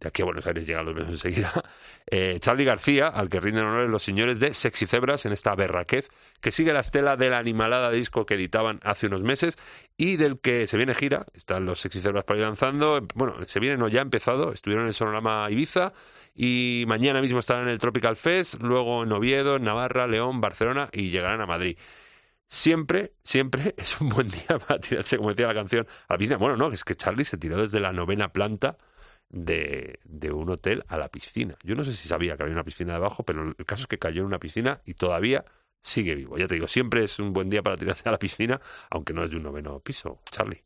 de 0.00 0.08
aquí 0.08 0.22
a 0.22 0.24
Buenos 0.26 0.46
Aires 0.46 0.66
llegan 0.66 0.84
los 0.84 0.94
besos 0.94 1.10
enseguida. 1.10 1.52
Eh, 2.08 2.38
Charlie 2.38 2.64
García, 2.64 3.08
al 3.08 3.28
que 3.28 3.40
rinden 3.40 3.64
honores 3.64 3.90
los 3.90 4.04
señores 4.04 4.38
de 4.38 4.54
Sexy 4.54 4.86
Cebras 4.86 5.26
en 5.26 5.32
esta 5.32 5.56
berraquez, 5.56 6.08
que 6.40 6.52
sigue 6.52 6.72
la 6.72 6.78
estela 6.78 7.16
de 7.16 7.30
la 7.30 7.38
animalada 7.38 7.90
disco 7.90 8.24
que 8.26 8.34
editaban 8.34 8.78
hace 8.84 9.08
unos 9.08 9.22
meses 9.22 9.58
y 9.96 10.16
del 10.16 10.38
que 10.38 10.68
se 10.68 10.76
viene 10.76 10.94
gira. 10.94 11.26
Están 11.34 11.64
los 11.64 11.80
Sexy 11.80 12.00
Cebras 12.00 12.22
para 12.22 12.38
ir 12.38 12.46
lanzando. 12.46 13.04
Bueno, 13.16 13.34
se 13.46 13.58
viene, 13.58 13.76
no, 13.76 13.88
ya 13.88 13.98
ha 13.98 14.02
empezado. 14.02 14.52
Estuvieron 14.52 14.84
en 14.84 14.88
el 14.88 14.94
Sonorama 14.94 15.50
Ibiza 15.50 15.94
y 16.32 16.84
mañana 16.86 17.20
mismo 17.20 17.40
estarán 17.40 17.64
en 17.64 17.70
el 17.70 17.78
Tropical 17.78 18.14
Fest, 18.14 18.62
luego 18.62 19.02
en 19.02 19.10
Oviedo, 19.10 19.56
en 19.56 19.64
Navarra, 19.64 20.06
León, 20.06 20.40
Barcelona 20.40 20.88
y 20.92 21.10
llegarán 21.10 21.40
a 21.40 21.46
Madrid. 21.46 21.76
Siempre, 22.46 23.14
siempre 23.24 23.74
es 23.78 24.00
un 24.00 24.10
buen 24.10 24.28
día 24.28 24.60
para 24.60 24.78
tirarse, 24.78 25.16
como 25.16 25.30
decía 25.30 25.48
la 25.48 25.54
canción, 25.54 25.88
a 26.06 26.16
la. 26.16 26.36
Bueno, 26.36 26.56
no, 26.56 26.68
es 26.70 26.84
que 26.84 26.94
Charlie 26.94 27.24
se 27.24 27.36
tiró 27.36 27.56
desde 27.56 27.80
la 27.80 27.92
novena 27.92 28.32
planta 28.32 28.76
de, 29.28 29.98
de 30.04 30.32
un 30.32 30.50
hotel 30.50 30.84
a 30.88 30.98
la 30.98 31.08
piscina. 31.08 31.56
Yo 31.62 31.74
no 31.74 31.84
sé 31.84 31.92
si 31.92 32.08
sabía 32.08 32.36
que 32.36 32.42
había 32.42 32.54
una 32.54 32.64
piscina 32.64 32.94
debajo, 32.94 33.24
pero 33.24 33.54
el 33.56 33.66
caso 33.66 33.82
es 33.82 33.86
que 33.88 33.98
cayó 33.98 34.20
en 34.20 34.26
una 34.26 34.38
piscina 34.38 34.80
y 34.84 34.94
todavía 34.94 35.44
sigue 35.82 36.14
vivo. 36.14 36.36
Ya 36.36 36.46
te 36.46 36.54
digo, 36.54 36.68
siempre 36.68 37.04
es 37.04 37.18
un 37.18 37.32
buen 37.32 37.48
día 37.48 37.62
para 37.62 37.76
tirarse 37.76 38.08
a 38.08 38.12
la 38.12 38.18
piscina, 38.18 38.60
aunque 38.90 39.12
no 39.12 39.24
es 39.24 39.30
de 39.30 39.36
un 39.36 39.44
noveno 39.44 39.80
piso, 39.80 40.20
Charlie. 40.30 40.62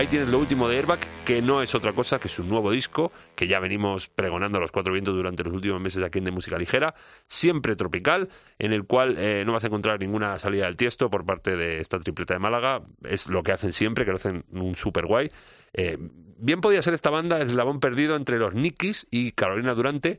Ahí 0.00 0.06
tienes 0.06 0.30
lo 0.30 0.38
último 0.38 0.66
de 0.66 0.78
Airbag, 0.78 0.98
que 1.26 1.42
no 1.42 1.60
es 1.60 1.74
otra 1.74 1.92
cosa 1.92 2.18
que 2.18 2.30
su 2.30 2.42
nuevo 2.42 2.70
disco, 2.70 3.12
que 3.34 3.46
ya 3.46 3.60
venimos 3.60 4.08
pregonando 4.08 4.56
a 4.56 4.60
los 4.62 4.72
cuatro 4.72 4.94
vientos 4.94 5.14
durante 5.14 5.44
los 5.44 5.52
últimos 5.52 5.78
meses 5.78 6.02
aquí 6.02 6.20
en 6.20 6.24
De 6.24 6.30
Música 6.30 6.56
Ligera, 6.56 6.94
siempre 7.26 7.76
tropical, 7.76 8.30
en 8.58 8.72
el 8.72 8.84
cual 8.84 9.16
eh, 9.18 9.42
no 9.44 9.52
vas 9.52 9.64
a 9.64 9.66
encontrar 9.66 10.00
ninguna 10.00 10.38
salida 10.38 10.64
del 10.64 10.78
tiesto 10.78 11.10
por 11.10 11.26
parte 11.26 11.54
de 11.54 11.80
esta 11.80 12.00
tripleta 12.00 12.32
de 12.32 12.40
Málaga. 12.40 12.80
Es 13.04 13.28
lo 13.28 13.42
que 13.42 13.52
hacen 13.52 13.74
siempre, 13.74 14.06
que 14.06 14.12
lo 14.12 14.16
hacen 14.16 14.46
un 14.52 14.74
super 14.74 15.04
guay. 15.04 15.30
Eh, 15.74 15.98
bien 16.38 16.62
podía 16.62 16.80
ser 16.80 16.94
esta 16.94 17.10
banda 17.10 17.38
el 17.38 17.48
eslabón 17.48 17.78
perdido 17.78 18.16
entre 18.16 18.38
los 18.38 18.54
Nikis 18.54 19.06
y 19.10 19.32
Carolina 19.32 19.74
Durante, 19.74 20.18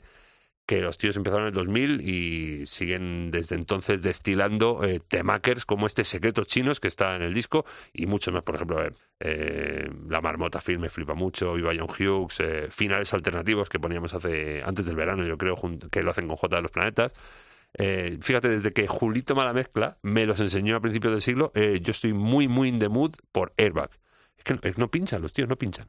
que 0.72 0.80
los 0.80 0.98
tíos 0.98 1.18
empezaron 1.18 1.48
en 1.48 1.48
el 1.50 1.54
2000 1.54 2.00
y 2.00 2.66
siguen 2.66 3.30
desde 3.30 3.56
entonces 3.56 4.02
destilando 4.02 4.86
eh, 4.86 5.02
temakers 5.06 5.66
como 5.66 5.86
este 5.86 6.06
Secretos 6.06 6.48
Chinos 6.48 6.80
que 6.80 6.88
está 6.88 7.14
en 7.18 7.24
el 7.24 7.34
disco 7.34 7.66
y 7.92 8.06
muchos 8.06 8.34
más, 8.34 8.44
por 8.44 8.56
ejemplo, 8.56 8.82
eh, 9.20 9.90
La 10.08 10.22
Marmota 10.22 10.62
Film 10.62 10.84
me 10.84 10.90
flipa 10.90 11.14
mucho, 11.14 11.56
Viva 11.56 11.74
John 11.78 11.90
Hughes, 11.90 12.40
eh, 12.40 12.68
Finales 12.72 13.14
Alternativos 13.14 13.68
que 13.68 13.80
poníamos 13.80 14.14
hace 14.14 14.64
antes 14.64 14.86
del 14.86 14.96
verano, 14.96 15.26
yo 15.26 15.38
creo, 15.38 15.58
que 15.92 16.04
lo 16.04 16.12
hacen 16.12 16.30
con 16.30 16.38
J 16.38 16.56
de 16.56 16.62
los 16.62 16.72
Planetas. 16.72 17.14
Eh, 17.78 18.18
fíjate, 18.22 18.48
desde 18.48 18.72
que 18.72 18.88
Julito 18.88 19.36
Malamezcla 19.36 19.98
me 20.04 20.26
los 20.26 20.40
enseñó 20.40 20.78
a 20.78 20.80
principios 20.80 21.12
del 21.12 21.22
siglo, 21.22 21.52
yo 21.54 21.92
estoy 21.92 22.14
muy, 22.14 22.48
muy 22.48 22.70
in 22.70 22.80
the 22.80 22.88
mood 22.88 23.16
por 23.34 23.52
Airbag. 23.58 23.90
Es 24.38 24.46
que 24.46 24.74
no 24.78 24.90
pinchan, 24.90 25.22
los 25.22 25.34
tíos 25.34 25.50
no 25.50 25.58
pinchan. 25.58 25.86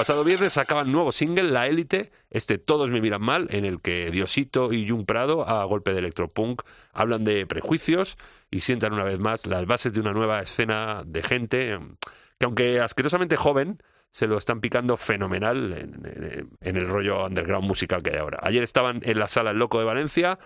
Pasado 0.00 0.24
viernes 0.24 0.54
sacaban 0.54 0.90
nuevo 0.90 1.12
single, 1.12 1.50
La 1.50 1.66
Élite, 1.66 2.10
este 2.30 2.56
Todos 2.56 2.88
me 2.88 3.02
miran 3.02 3.20
mal, 3.20 3.48
en 3.50 3.66
el 3.66 3.82
que 3.82 4.10
Diosito 4.10 4.72
y 4.72 4.88
Jun 4.88 5.04
Prado, 5.04 5.46
a 5.46 5.62
golpe 5.64 5.92
de 5.92 5.98
electropunk, 5.98 6.62
hablan 6.94 7.22
de 7.22 7.44
prejuicios 7.44 8.16
y 8.50 8.62
sientan 8.62 8.94
una 8.94 9.04
vez 9.04 9.18
más 9.18 9.44
las 9.44 9.66
bases 9.66 9.92
de 9.92 10.00
una 10.00 10.14
nueva 10.14 10.40
escena 10.40 11.02
de 11.04 11.22
gente 11.22 11.78
que, 12.38 12.46
aunque 12.46 12.80
asquerosamente 12.80 13.36
joven, 13.36 13.82
se 14.10 14.26
lo 14.26 14.38
están 14.38 14.62
picando 14.62 14.96
fenomenal 14.96 15.74
en, 16.62 16.76
el 16.76 16.88
rollo 16.88 17.26
underground 17.26 17.68
musical 17.68 18.02
que 18.02 18.12
hay 18.12 18.20
ahora. 18.20 18.38
Ayer 18.40 18.62
estaban 18.62 19.00
en 19.02 19.18
la 19.18 19.28
sala 19.28 19.50
El 19.50 19.58
Loco 19.58 19.80
de 19.80 19.84
Valencia, 19.84 20.38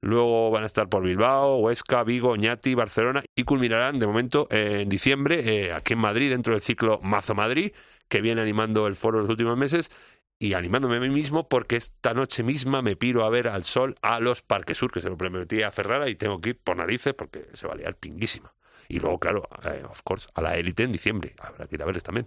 luego 0.00 0.50
van 0.50 0.62
a 0.62 0.66
estar 0.66 0.88
por 0.88 1.02
Bilbao, 1.02 1.58
Huesca, 1.58 2.02
Vigo, 2.02 2.34
Ñati, 2.34 2.74
Barcelona 2.74 3.22
y 3.36 3.44
culminarán 3.44 3.98
de 3.98 4.06
momento 4.06 4.48
en 4.50 4.88
diciembre 4.88 5.66
eh, 5.66 5.72
aquí 5.74 5.92
en 5.92 5.98
Madrid 5.98 6.30
dentro 6.30 6.54
del 6.54 6.62
ciclo 6.62 6.98
Mazo 7.02 7.34
Madrid 7.34 7.72
que 8.12 8.20
viene 8.20 8.42
animando 8.42 8.86
el 8.86 8.94
foro 8.94 9.20
los 9.20 9.30
últimos 9.30 9.56
meses 9.56 9.90
y 10.38 10.52
animándome 10.52 10.98
a 10.98 11.00
mí 11.00 11.08
mismo 11.08 11.48
porque 11.48 11.76
esta 11.76 12.12
noche 12.12 12.42
misma 12.42 12.82
me 12.82 12.94
piro 12.94 13.24
a 13.24 13.30
ver 13.30 13.48
al 13.48 13.64
sol 13.64 13.94
a 14.02 14.20
los 14.20 14.42
Parques 14.42 14.76
Sur, 14.76 14.92
que 14.92 15.00
se 15.00 15.08
lo 15.08 15.16
prometí 15.16 15.62
a 15.62 15.70
Ferrara 15.70 16.10
y 16.10 16.14
tengo 16.14 16.38
que 16.38 16.50
ir 16.50 16.58
por 16.58 16.76
narices 16.76 17.14
porque 17.14 17.46
se 17.54 17.66
va 17.66 17.72
a 17.72 17.76
liar 17.76 17.94
pinguísima. 17.94 18.52
Y 18.86 18.98
luego, 18.98 19.18
claro, 19.18 19.48
eh, 19.64 19.82
of 19.88 20.02
course, 20.02 20.28
a 20.34 20.42
la 20.42 20.56
élite 20.58 20.82
en 20.82 20.92
diciembre. 20.92 21.34
Habrá 21.38 21.66
que 21.66 21.76
ir 21.76 21.82
a 21.82 21.86
verles 21.86 22.04
también. 22.04 22.26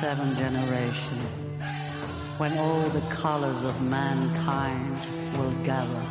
seven 0.00 0.34
generations, 0.34 1.58
when 2.38 2.56
all 2.56 2.88
the 2.88 3.02
colors 3.10 3.64
of 3.64 3.82
mankind 3.82 4.98
will 5.36 5.52
gather 5.62 6.06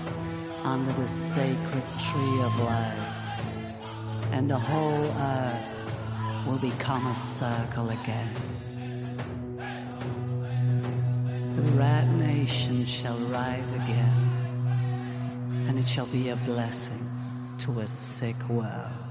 under 0.64 0.92
the 0.92 1.08
sacred 1.08 1.84
tree 1.98 2.42
of 2.44 2.60
life, 2.60 3.10
and 4.32 4.48
the 4.48 4.60
whole 4.60 5.06
earth 5.18 6.46
will 6.46 6.60
become 6.60 7.08
a 7.08 7.16
circle 7.16 7.90
again. 7.90 8.36
The 11.56 11.64
rat 11.72 12.08
nation 12.10 12.86
shall 12.86 13.18
rise 13.18 13.74
again, 13.74 14.20
and 15.68 15.80
it 15.80 15.88
shall 15.88 16.06
be 16.06 16.30
a 16.30 16.36
blessing 16.36 17.10
to 17.58 17.80
a 17.80 17.88
sick 17.88 18.38
world. 18.50 19.10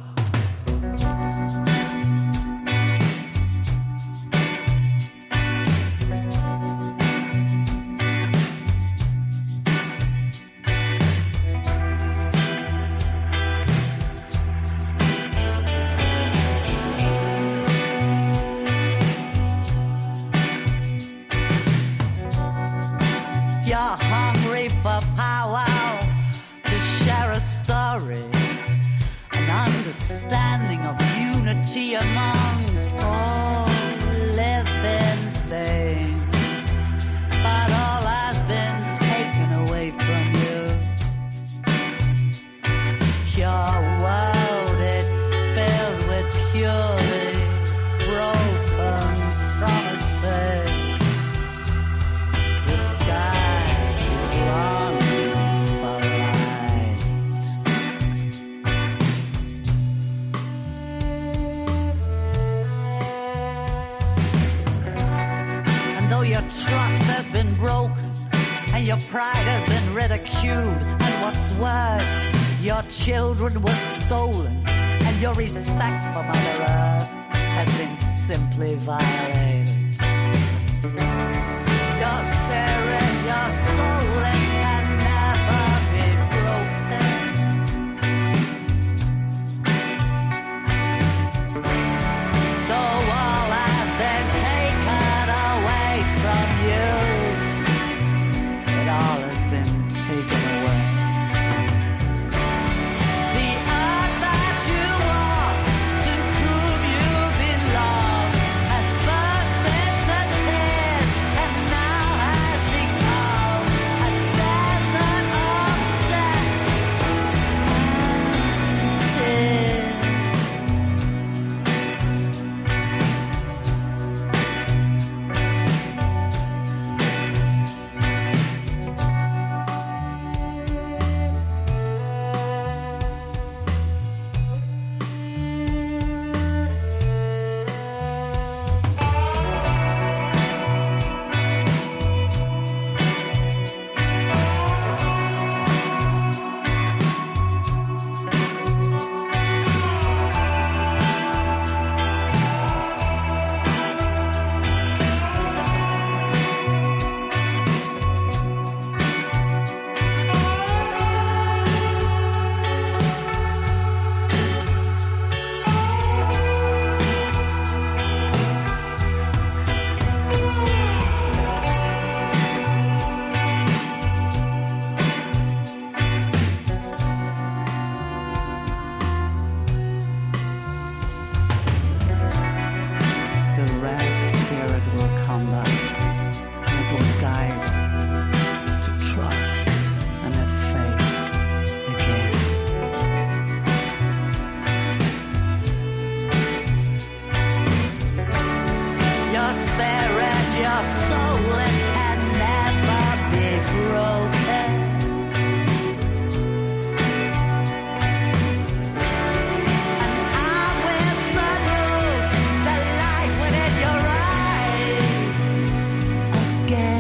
again. 216.69 216.98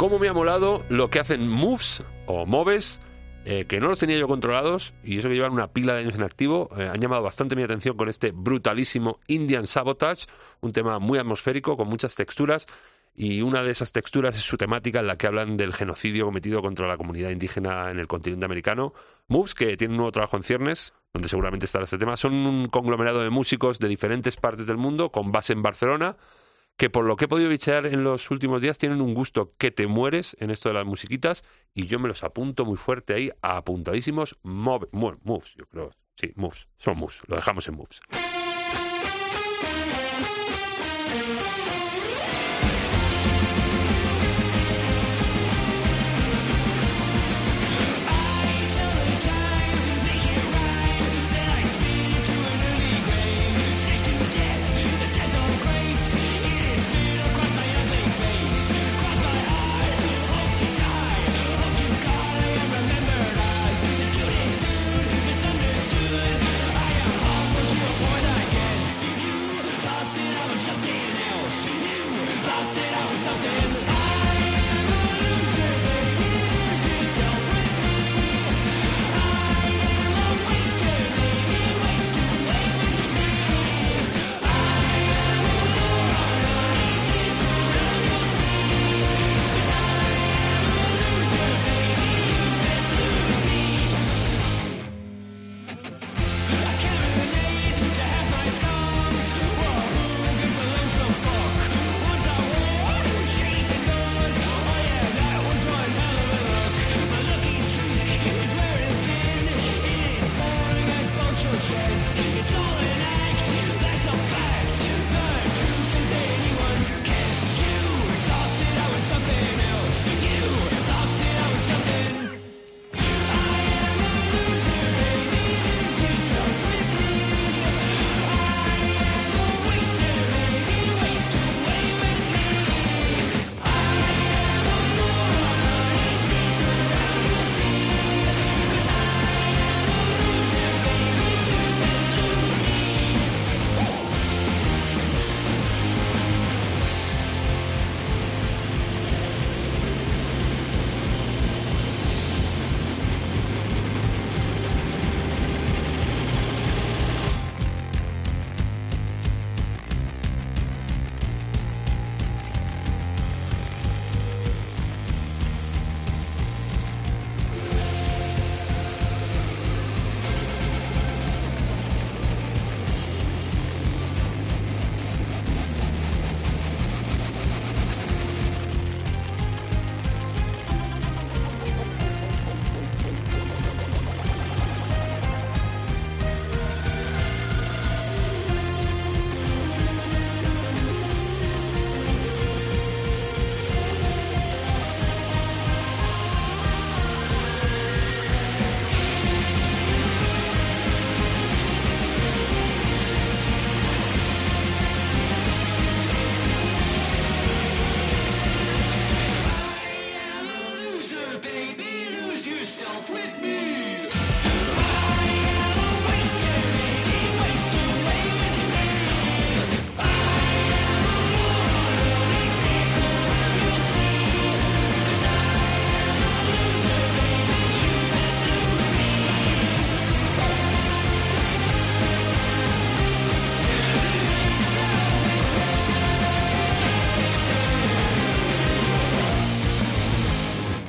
Cómo 0.00 0.18
me 0.18 0.28
ha 0.28 0.32
molado 0.32 0.82
lo 0.88 1.10
que 1.10 1.20
hacen 1.20 1.46
Moves 1.46 2.02
o 2.24 2.46
Moves, 2.46 3.02
eh, 3.44 3.66
que 3.66 3.80
no 3.80 3.88
los 3.88 3.98
tenía 3.98 4.16
yo 4.16 4.28
controlados 4.28 4.94
y 5.04 5.18
eso 5.18 5.28
que 5.28 5.34
llevan 5.34 5.52
una 5.52 5.74
pila 5.74 5.92
de 5.92 6.00
años 6.00 6.14
en 6.14 6.22
activo, 6.22 6.70
eh, 6.78 6.88
han 6.90 6.98
llamado 6.98 7.22
bastante 7.22 7.54
mi 7.54 7.64
atención 7.64 7.98
con 7.98 8.08
este 8.08 8.30
brutalísimo 8.32 9.20
Indian 9.26 9.66
Sabotage, 9.66 10.24
un 10.62 10.72
tema 10.72 10.98
muy 11.00 11.18
atmosférico 11.18 11.76
con 11.76 11.86
muchas 11.86 12.14
texturas 12.14 12.66
y 13.14 13.42
una 13.42 13.62
de 13.62 13.72
esas 13.72 13.92
texturas 13.92 14.38
es 14.38 14.42
su 14.42 14.56
temática 14.56 15.00
en 15.00 15.06
la 15.06 15.18
que 15.18 15.26
hablan 15.26 15.58
del 15.58 15.74
genocidio 15.74 16.24
cometido 16.24 16.62
contra 16.62 16.88
la 16.88 16.96
comunidad 16.96 17.28
indígena 17.28 17.90
en 17.90 17.98
el 17.98 18.06
continente 18.06 18.46
americano. 18.46 18.94
Moves, 19.28 19.52
que 19.52 19.76
tiene 19.76 19.92
un 19.92 19.98
nuevo 19.98 20.12
trabajo 20.12 20.38
en 20.38 20.44
ciernes, 20.44 20.94
donde 21.12 21.28
seguramente 21.28 21.66
estará 21.66 21.84
este 21.84 21.98
tema, 21.98 22.16
son 22.16 22.32
un 22.32 22.68
conglomerado 22.68 23.20
de 23.20 23.28
músicos 23.28 23.78
de 23.78 23.88
diferentes 23.88 24.38
partes 24.38 24.66
del 24.66 24.78
mundo 24.78 25.10
con 25.10 25.30
base 25.30 25.52
en 25.52 25.60
Barcelona 25.60 26.16
que 26.80 26.88
por 26.88 27.04
lo 27.04 27.14
que 27.16 27.26
he 27.26 27.28
podido 27.28 27.50
bichear 27.50 27.84
en 27.84 28.04
los 28.04 28.30
últimos 28.30 28.62
días 28.62 28.78
tienen 28.78 29.02
un 29.02 29.12
gusto 29.12 29.52
que 29.58 29.70
te 29.70 29.86
mueres 29.86 30.34
en 30.40 30.50
esto 30.50 30.70
de 30.70 30.76
las 30.76 30.86
musiquitas 30.86 31.44
y 31.74 31.86
yo 31.86 31.98
me 31.98 32.08
los 32.08 32.24
apunto 32.24 32.64
muy 32.64 32.78
fuerte 32.78 33.12
ahí, 33.12 33.30
apuntadísimos, 33.42 34.38
move- 34.42 34.88
moves, 34.90 35.54
yo 35.58 35.66
creo, 35.66 35.90
sí, 36.16 36.32
moves, 36.36 36.68
son 36.78 36.96
moves, 36.96 37.20
lo 37.26 37.36
dejamos 37.36 37.68
en 37.68 37.74
moves. 37.76 38.00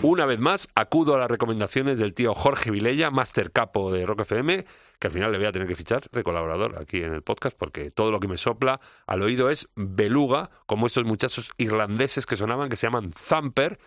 Una 0.04 0.26
vez 0.26 0.40
más, 0.40 0.68
acudo 0.74 1.14
a 1.14 1.20
las 1.20 1.30
recomendaciones 1.30 2.00
del 2.00 2.16
tío 2.16 2.34
Jorge 2.34 2.72
Vilella, 2.72 3.12
Master 3.12 3.52
Capo 3.52 3.92
de 3.92 4.04
Rock 4.08 4.22
FM, 4.22 4.66
que 4.98 5.08
al 5.08 5.14
final 5.14 5.32
le 5.32 5.38
voy 5.38 5.46
a 5.46 5.52
tener 5.52 5.68
que 5.68 5.76
fichar 5.76 6.10
de 6.12 6.24
colaborador 6.24 6.82
aquí 6.82 7.04
en 7.04 7.14
el 7.14 7.22
podcast, 7.22 7.56
porque 7.56 7.92
todo 7.92 8.10
lo 8.10 8.20
que 8.20 8.28
me 8.28 8.38
sopla 8.38 8.80
al 9.06 9.22
oído 9.22 9.52
es 9.52 9.70
beluga, 9.76 10.50
como 10.66 10.88
estos 10.88 11.04
muchachos 11.04 11.52
irlandeses 11.58 12.26
que 12.26 12.36
sonaban, 12.36 12.68
que 12.70 12.78
se 12.78 12.88
llaman 12.88 13.12
Thumper, 13.12 13.78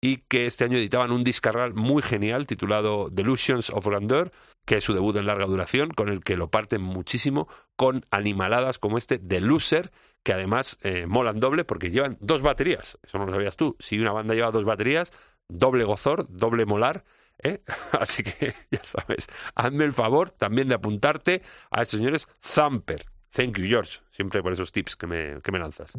y 0.00 0.18
que 0.18 0.46
este 0.46 0.64
año 0.64 0.78
editaban 0.78 1.10
un 1.10 1.24
discarral 1.24 1.74
muy 1.74 2.02
genial 2.02 2.46
titulado 2.46 3.08
Delusions 3.10 3.70
of 3.70 3.84
Grandeur, 3.84 4.30
que 4.64 4.76
es 4.76 4.84
su 4.84 4.94
debut 4.94 5.16
en 5.16 5.26
larga 5.26 5.46
duración, 5.46 5.90
con 5.90 6.08
el 6.08 6.22
que 6.22 6.36
lo 6.36 6.50
parten 6.50 6.82
muchísimo, 6.82 7.48
con 7.74 8.06
animaladas 8.12 8.78
como 8.78 8.96
este 8.96 9.18
The 9.18 9.40
Loser, 9.40 9.90
que 10.22 10.32
además 10.32 10.78
eh, 10.82 11.06
molan 11.06 11.40
doble 11.40 11.64
porque 11.64 11.90
llevan 11.90 12.16
dos 12.20 12.42
baterías. 12.42 12.96
Eso 13.02 13.18
no 13.18 13.26
lo 13.26 13.32
sabías 13.32 13.56
tú. 13.56 13.74
Si 13.80 13.98
una 13.98 14.12
banda 14.12 14.34
lleva 14.34 14.52
dos 14.52 14.64
baterías, 14.64 15.10
doble 15.48 15.84
gozor, 15.84 16.26
doble 16.28 16.66
molar. 16.66 17.04
¿eh? 17.42 17.62
Así 17.92 18.22
que 18.22 18.54
ya 18.70 18.82
sabes, 18.82 19.28
hazme 19.54 19.84
el 19.84 19.92
favor 19.92 20.30
también 20.30 20.68
de 20.68 20.74
apuntarte 20.74 21.42
a 21.70 21.82
estos 21.82 21.98
señores 21.98 22.28
Thumper. 22.54 23.06
Thank 23.30 23.58
you, 23.58 23.66
George, 23.68 24.00
siempre 24.10 24.42
por 24.42 24.52
esos 24.52 24.72
tips 24.72 24.96
que 24.96 25.06
me, 25.06 25.58
lanzas. 25.58 25.92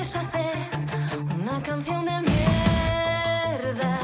Es 0.00 0.16
hacer 0.16 0.56
una 1.38 1.62
canción 1.62 2.04
de 2.06 2.22
mierda 2.22 4.00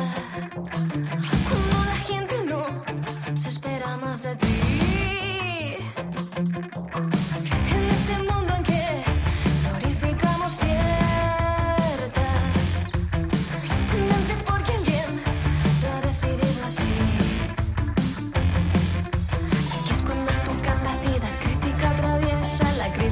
cuando 1.49 1.85
la 1.87 1.97
gente 1.97 2.45
no 2.45 3.37
se 3.37 3.49
espera 3.49 3.97
más 3.97 4.23
de 4.23 4.37
ti. 4.37 4.58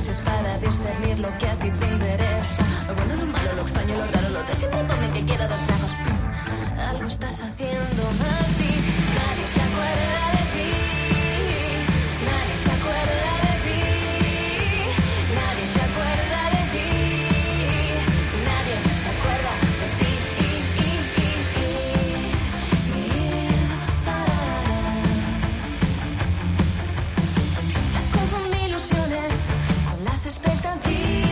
frases 0.06 0.22
para 0.24 0.58
discernir 0.58 1.18
lo 1.18 1.28
que 1.38 1.46
a 1.46 1.54
ti 1.56 1.70
te 1.70 1.86
interesa. 1.86 2.64
Lo 2.86 2.94
bueno, 2.94 3.16
lo 3.16 3.32
malo, 3.32 3.52
lo 3.56 3.62
extraño, 3.62 3.94
lo 3.94 4.06
raro, 4.06 4.28
lo 4.30 4.40
te 4.40 4.54
siempre 4.54 4.84
ponme 4.84 5.10
que 5.10 5.24
quiera 5.24 5.48
dos 5.48 5.60
tragos. 5.66 5.90
Algo 6.90 7.06
estás 7.06 7.42
haciendo 7.42 8.02
mal. 8.18 8.45
I'll. 30.84 31.25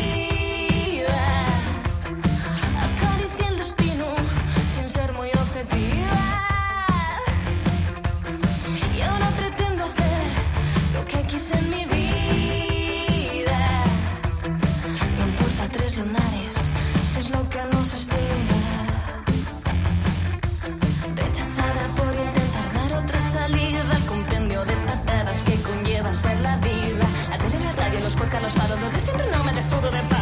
No 29.85 29.91
me 29.91 30.14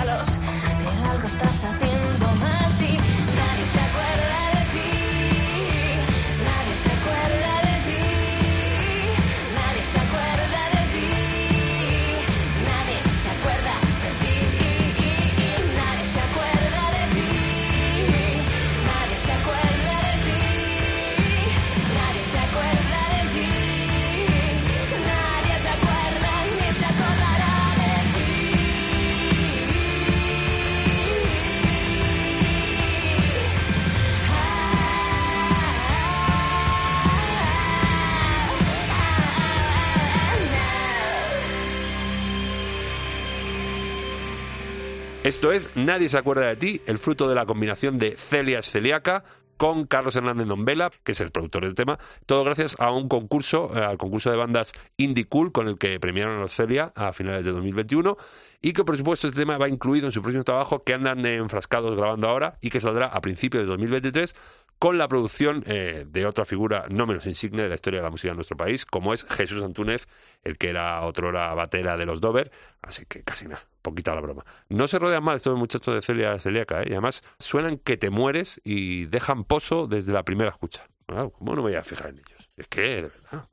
Esto 45.32 45.50
es 45.50 45.74
Nadie 45.74 46.10
se 46.10 46.18
acuerda 46.18 46.46
de 46.46 46.56
ti, 46.56 46.82
el 46.84 46.98
fruto 46.98 47.26
de 47.26 47.34
la 47.34 47.46
combinación 47.46 47.98
de 47.98 48.18
Celia 48.18 48.58
es 48.58 48.68
celíaca 48.68 49.24
con 49.56 49.86
Carlos 49.86 50.14
Hernández 50.14 50.46
Nombela, 50.46 50.90
que 51.04 51.12
es 51.12 51.22
el 51.22 51.30
productor 51.30 51.64
del 51.64 51.74
tema, 51.74 51.98
todo 52.26 52.44
gracias 52.44 52.76
a 52.78 52.92
un 52.92 53.08
concurso, 53.08 53.70
eh, 53.74 53.82
al 53.82 53.96
concurso 53.96 54.30
de 54.30 54.36
bandas 54.36 54.74
Indie 54.98 55.24
Cool, 55.24 55.50
con 55.50 55.68
el 55.68 55.78
que 55.78 55.98
premiaron 55.98 56.36
a 56.36 56.40
los 56.40 56.52
Celia 56.52 56.92
a 56.94 57.14
finales 57.14 57.46
de 57.46 57.52
2021, 57.52 58.18
y 58.60 58.74
que 58.74 58.84
por 58.84 58.94
supuesto 58.94 59.26
este 59.26 59.40
tema 59.40 59.56
va 59.56 59.70
incluido 59.70 60.04
en 60.04 60.12
su 60.12 60.20
próximo 60.20 60.44
trabajo 60.44 60.84
que 60.84 60.92
andan 60.92 61.24
enfrascados 61.24 61.96
grabando 61.96 62.28
ahora 62.28 62.58
y 62.60 62.68
que 62.68 62.80
saldrá 62.80 63.06
a 63.06 63.22
principios 63.22 63.62
de 63.62 63.68
2023 63.68 64.36
con 64.78 64.98
la 64.98 65.08
producción 65.08 65.64
eh, 65.66 66.04
de 66.06 66.26
otra 66.26 66.44
figura 66.44 66.84
no 66.90 67.06
menos 67.06 67.24
insigne 67.24 67.62
de 67.62 67.70
la 67.70 67.76
historia 67.76 68.00
de 68.00 68.04
la 68.04 68.10
música 68.10 68.32
en 68.32 68.36
nuestro 68.36 68.58
país, 68.58 68.84
como 68.84 69.14
es 69.14 69.24
Jesús 69.24 69.64
Antúnez, 69.64 70.08
el 70.44 70.58
que 70.58 70.68
era 70.68 71.00
otrora 71.00 71.54
batera 71.54 71.96
de 71.96 72.04
los 72.04 72.20
Dover, 72.20 72.52
así 72.82 73.06
que 73.06 73.22
casi 73.22 73.46
nada, 73.46 73.66
poquita 73.82 74.14
la 74.14 74.20
broma. 74.20 74.44
No 74.68 74.88
se 74.88 74.98
rodean 74.98 75.22
mal 75.24 75.36
estos 75.36 75.58
muchachos 75.58 75.94
de 75.94 76.02
Celia 76.02 76.38
Celíaca, 76.38 76.82
¿eh? 76.82 76.86
y 76.88 76.92
además 76.92 77.22
suenan 77.38 77.76
que 77.76 77.96
te 77.96 78.10
mueres 78.10 78.60
y 78.64 79.06
dejan 79.06 79.44
pozo 79.44 79.86
desde 79.86 80.12
la 80.12 80.22
primera 80.22 80.50
escucha. 80.50 80.88
¿Cómo 81.06 81.54
no 81.54 81.56
me 81.56 81.62
voy 81.62 81.74
a 81.74 81.82
fijar 81.82 82.10
en 82.10 82.18
ellos? 82.18 82.48
Es 82.56 82.68
que, 82.68 82.80
de 82.80 83.02
verdad. 83.02 83.48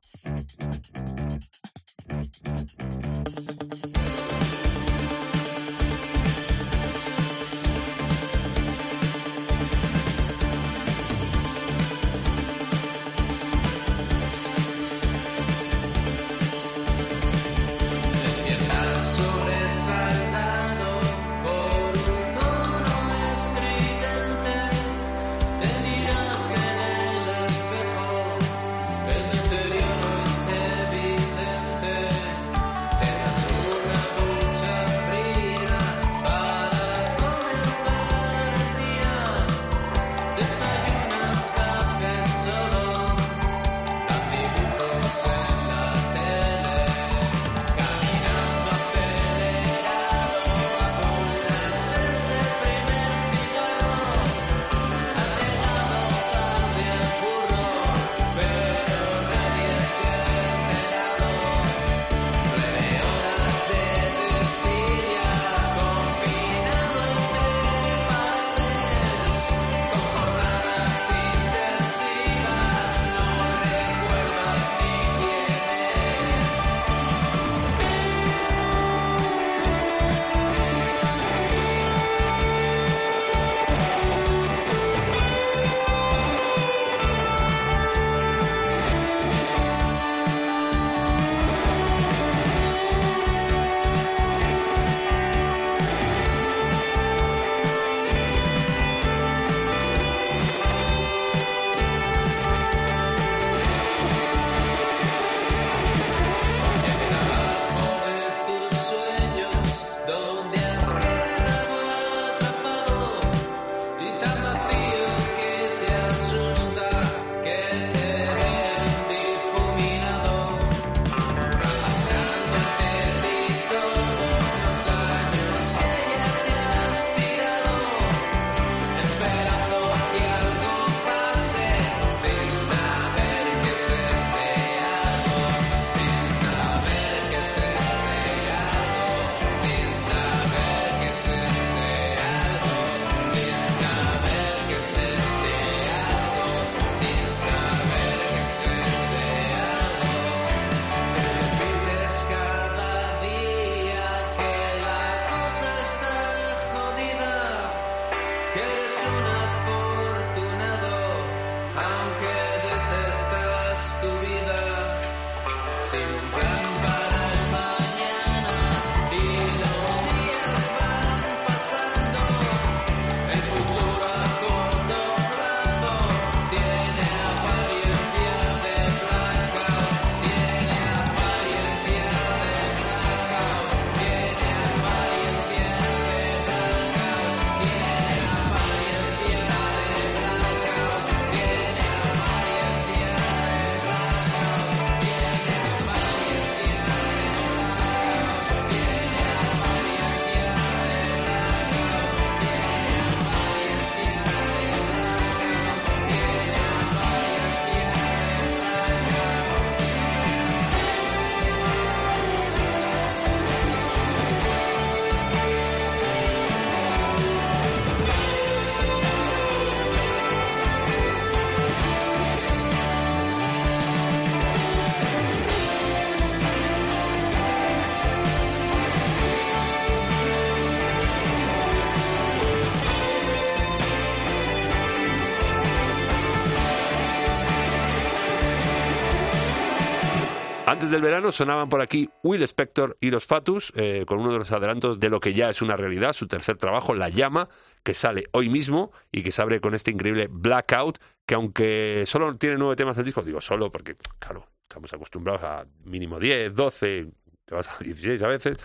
Antes 240.80 240.92
del 240.92 241.02
verano 241.02 241.30
sonaban 241.30 241.68
por 241.68 241.82
aquí 241.82 242.08
Will 242.22 242.42
Spector 242.42 242.96
y 243.02 243.10
los 243.10 243.26
Fatus 243.26 243.70
eh, 243.76 244.06
con 244.06 244.18
uno 244.18 244.32
de 244.32 244.38
los 244.38 244.50
adelantos 244.50 244.98
de 244.98 245.10
lo 245.10 245.20
que 245.20 245.34
ya 245.34 245.50
es 245.50 245.60
una 245.60 245.76
realidad, 245.76 246.14
su 246.14 246.26
tercer 246.26 246.56
trabajo, 246.56 246.94
La 246.94 247.10
Llama, 247.10 247.50
que 247.82 247.92
sale 247.92 248.28
hoy 248.32 248.48
mismo 248.48 248.90
y 249.12 249.22
que 249.22 249.30
se 249.30 249.42
abre 249.42 249.60
con 249.60 249.74
este 249.74 249.90
increíble 249.90 250.28
Blackout, 250.30 250.98
que 251.26 251.34
aunque 251.34 252.04
solo 252.06 252.34
tiene 252.36 252.56
nueve 252.56 252.76
temas 252.76 252.96
del 252.96 253.04
disco, 253.04 253.20
digo 253.20 253.42
solo 253.42 253.70
porque, 253.70 253.94
claro, 254.18 254.46
estamos 254.62 254.90
acostumbrados 254.94 255.42
a 255.44 255.66
mínimo 255.84 256.18
10, 256.18 256.54
12, 256.54 257.08
te 257.44 257.54
a 257.54 257.60
16 257.80 258.22
a 258.22 258.28
veces, 258.28 258.56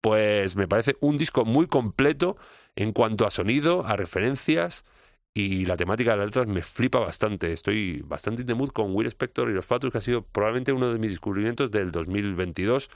pues 0.00 0.54
me 0.54 0.68
parece 0.68 0.96
un 1.00 1.18
disco 1.18 1.44
muy 1.44 1.66
completo 1.66 2.36
en 2.76 2.92
cuanto 2.92 3.26
a 3.26 3.32
sonido, 3.32 3.84
a 3.84 3.96
referencias 3.96 4.84
y 5.36 5.66
la 5.66 5.76
temática 5.76 6.12
de 6.12 6.18
las 6.18 6.26
letras 6.26 6.46
me 6.46 6.62
flipa 6.62 7.00
bastante. 7.00 7.52
Estoy 7.52 8.02
bastante 8.02 8.42
in 8.42 8.46
the 8.46 8.54
mood 8.54 8.70
con 8.70 8.94
Will 8.94 9.08
Spector 9.08 9.50
y 9.50 9.52
los 9.52 9.66
Fatus, 9.66 9.90
que 9.90 9.98
ha 9.98 10.00
sido 10.00 10.22
probablemente 10.22 10.72
uno 10.72 10.92
de 10.92 10.98
mis 11.00 11.10
descubrimientos 11.10 11.72
del 11.72 11.90
2022. 11.90 12.88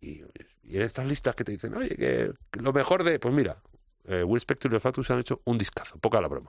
Y, 0.00 0.22
y 0.64 0.76
en 0.76 0.82
estas 0.82 1.06
listas 1.06 1.36
que 1.36 1.44
te 1.44 1.52
dicen, 1.52 1.74
oye, 1.74 1.90
que, 1.90 2.32
que 2.50 2.60
lo 2.60 2.72
mejor 2.72 3.04
de. 3.04 3.20
Pues 3.20 3.32
mira, 3.32 3.56
eh, 4.04 4.24
Will 4.24 4.40
Spector 4.40 4.72
y 4.72 4.74
los 4.74 4.82
Fatus 4.82 5.10
han 5.12 5.20
hecho 5.20 5.40
un 5.44 5.58
discazo, 5.58 5.96
poca 5.98 6.20
la 6.20 6.26
broma. 6.26 6.48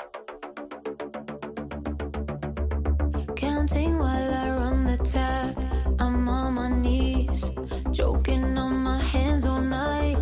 Counting 3.35 3.99
while 3.99 4.33
I 4.33 4.49
run 4.49 4.85
the. 4.85 5.55
I'm 5.99 6.27
on 6.27 6.55
my 6.55 6.69
knees, 6.69 7.51
joking 7.91 8.57
on 8.57 8.83
my 8.83 8.99
hands 8.99 9.45
all 9.45 9.61
night. 9.61 10.17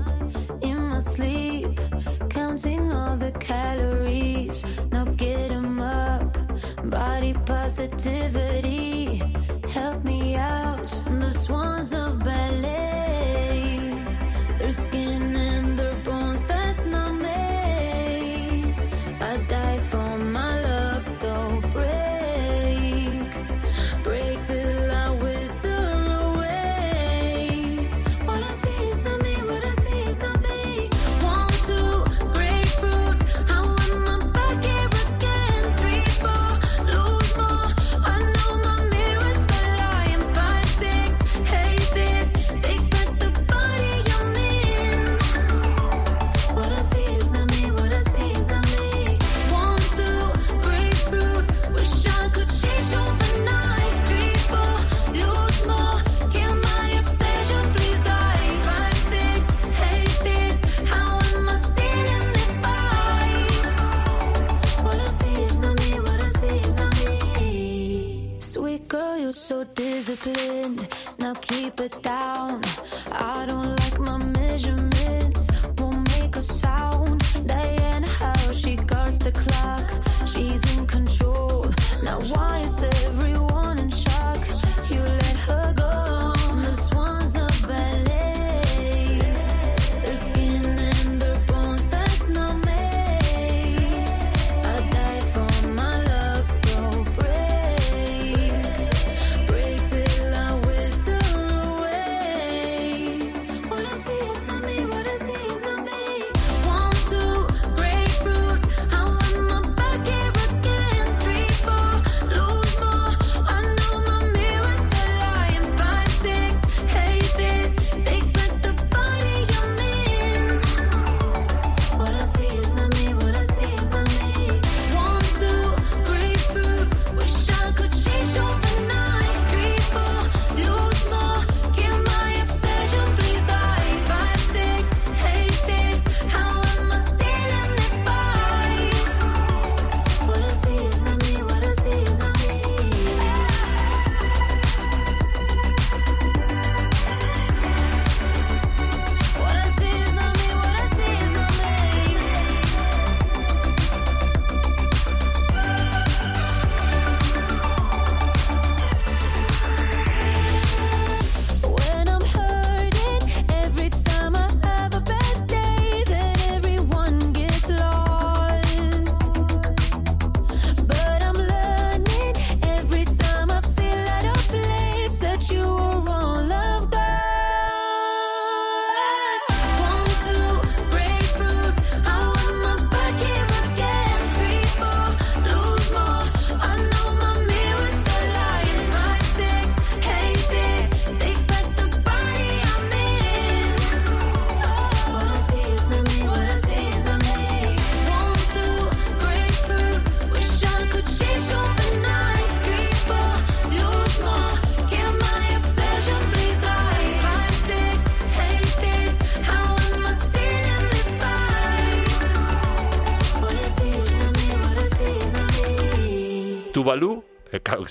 In 0.62 0.90
my 0.90 1.00
sleep, 1.00 1.45
calories. 4.56 4.92
Now 4.92 5.06
get 5.06 5.52
'em 5.52 5.80
up. 5.80 6.38
Body 6.84 7.34
positivity, 7.46 9.22
help 9.74 10.04
me 10.04 10.36
out. 10.36 10.90
The 11.20 11.32
swans 11.32 11.94
of 11.94 12.24
ballet, 12.24 13.94
their 14.60 14.72
skin 14.72 15.36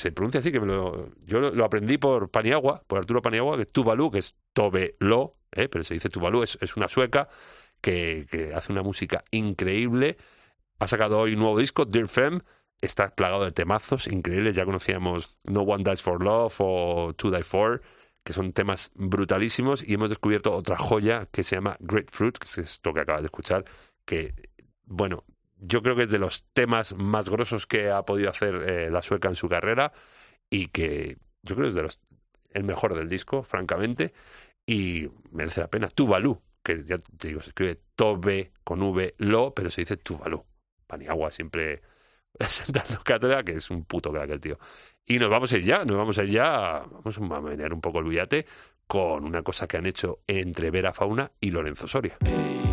se 0.05 0.13
pronuncia 0.13 0.41
así, 0.41 0.53
que 0.53 0.61
me 0.61 0.67
lo, 0.67 1.09
yo 1.25 1.41
lo, 1.41 1.65
aprendí 1.65 1.97
por 1.97 2.31
Paniagua, 2.31 2.83
por 2.87 2.99
Arturo 2.99 3.23
Paniagua, 3.23 3.57
que 3.57 3.65
Tuvalu, 3.65 4.11
que 4.11 4.19
es 4.19 4.37
Tobelo, 4.53 5.39
eh, 5.51 5.67
pero 5.71 5.83
se 5.83 5.95
dice 5.95 6.11
Tuvalu, 6.11 6.43
es, 6.43 6.59
es 6.61 6.77
una 6.77 6.89
sueca 6.89 7.27
que, 7.81 8.27
que 8.31 8.53
hace 8.53 8.71
una 8.71 8.83
música 8.83 9.25
increíble. 9.31 10.19
Ha 10.79 10.89
sacado 10.89 11.21
hoy 11.21 11.33
un 11.33 11.39
nuevo 11.39 11.59
disco, 11.59 11.87
Dear 11.87 12.07
Femme, 12.07 12.43
está 12.83 13.15
plagado 13.15 13.45
de 13.45 13.51
temazos 13.53 14.07
increíbles. 14.07 14.55
Ya 14.55 14.67
conocíamos 14.67 15.39
No 15.43 15.63
One 15.63 15.85
Dies 15.85 16.03
for 16.03 16.23
Love 16.23 16.55
o 16.59 17.15
To 17.17 17.31
Die 17.31 17.43
For, 17.43 17.81
que 18.25 18.35
son 18.35 18.53
temas 18.53 18.91
brutalísimos, 18.95 19.83
y 19.83 19.95
hemos 19.95 20.11
descubierto 20.11 20.55
otra 20.55 20.77
joya 20.77 21.31
que 21.33 21.43
se 21.45 21.57
llama 21.57 21.79
Grapefruit, 21.81 22.37
que 22.37 22.45
es 22.45 22.59
esto 22.59 22.93
que 22.93 23.01
acabas 23.01 23.23
de 23.23 23.29
escuchar, 23.29 23.65
que, 24.05 24.35
bueno, 24.85 25.25
yo 25.67 25.83
creo 25.83 25.97
que 25.97 26.05
es 26.05 26.11
de 26.11 26.19
los 26.19 26.45
temas 26.53 26.95
más 26.95 27.29
grosos 27.29 27.67
que 27.67 27.91
ha 27.91 28.03
podido 28.05 28.31
hacer 28.31 28.55
eh, 28.69 28.91
la 28.91 29.03
sueca 29.03 29.29
en 29.29 29.37
su 29.37 29.49
carrera 29.49 29.93
y 30.51 30.69
que 30.69 31.19
yo 31.43 31.55
creo 31.55 31.67
que 31.67 31.69
es 31.71 31.75
de 31.75 31.83
los 31.83 32.01
el 32.55 32.65
mejor 32.65 32.95
del 32.95 33.09
disco, 33.09 33.43
francamente, 33.43 34.15
y 34.65 35.09
merece 35.33 35.61
la 35.61 35.69
pena. 35.69 35.89
Tuvalu, 35.89 36.41
que 36.63 36.85
ya 36.85 36.97
te 36.99 37.29
digo, 37.29 37.43
se 37.43 37.49
escribe 37.51 37.81
Tobe 37.97 38.53
con 38.63 38.81
V, 38.81 39.15
Lo, 39.19 39.53
pero 39.53 39.71
se 39.71 39.83
dice 39.83 39.97
Tuvalu. 39.97 40.45
Paniagua 40.87 41.31
siempre 41.31 41.83
sentando 42.47 43.01
cátedra, 43.03 43.43
que 43.43 43.53
es 43.53 43.71
un 43.71 43.85
puto 43.85 44.13
crack 44.13 44.31
el 44.31 44.41
tío. 44.41 44.59
Y 45.05 45.19
nos 45.19 45.29
vamos 45.29 45.53
a 45.53 45.59
ir 45.59 45.65
ya, 45.65 45.85
nos 45.85 45.97
vamos 45.97 46.17
a 46.19 46.25
ir 46.25 46.31
ya, 46.31 46.85
vamos 46.91 47.19
a 47.19 47.41
menear 47.41 47.75
un 47.75 47.81
poco 47.81 47.99
el 47.99 48.05
bullate 48.05 48.47
con 48.87 49.25
una 49.25 49.43
cosa 49.43 49.67
que 49.67 49.77
han 49.77 49.87
hecho 49.87 50.21
entre 50.27 50.71
Vera 50.71 50.93
Fauna 50.93 51.31
y 51.41 51.51
Lorenzo 51.51 51.89
Soria. 51.89 52.17
Uh, 52.21 52.64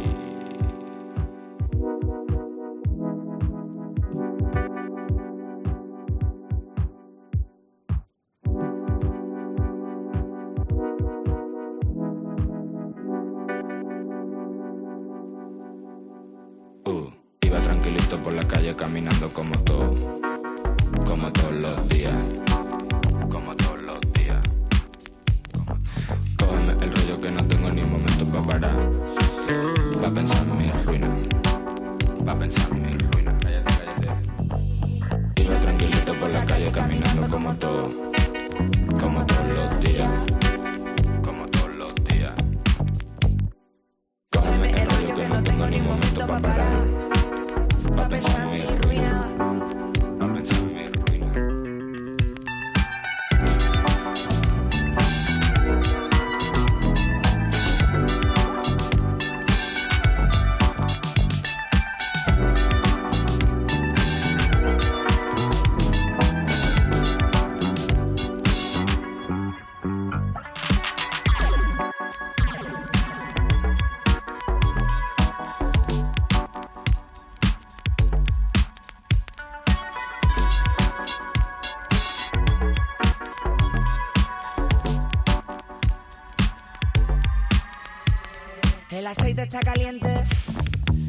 está 89.43 89.59
caliente, 89.59 90.23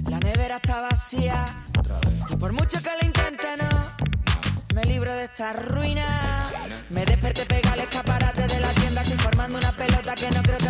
la 0.08 0.18
nevera 0.18 0.56
está 0.56 0.80
vacía. 0.80 1.44
Y 2.30 2.36
por 2.36 2.52
mucho 2.52 2.80
que 2.82 2.90
lo 3.00 3.06
intente, 3.06 3.56
no 3.58 3.92
me 4.74 4.82
libro 4.84 5.12
de 5.14 5.24
esta 5.24 5.52
ruina. 5.52 6.50
Me 6.88 7.04
desperté 7.04 7.44
pega 7.44 7.72
al 7.72 7.80
escaparate 7.80 8.46
de 8.46 8.60
la 8.60 8.72
tienda, 8.72 9.02
estoy 9.02 9.18
formando 9.18 9.58
una 9.58 9.76
pelota 9.76 10.14
que 10.14 10.30
no 10.30 10.42
creo 10.42 10.61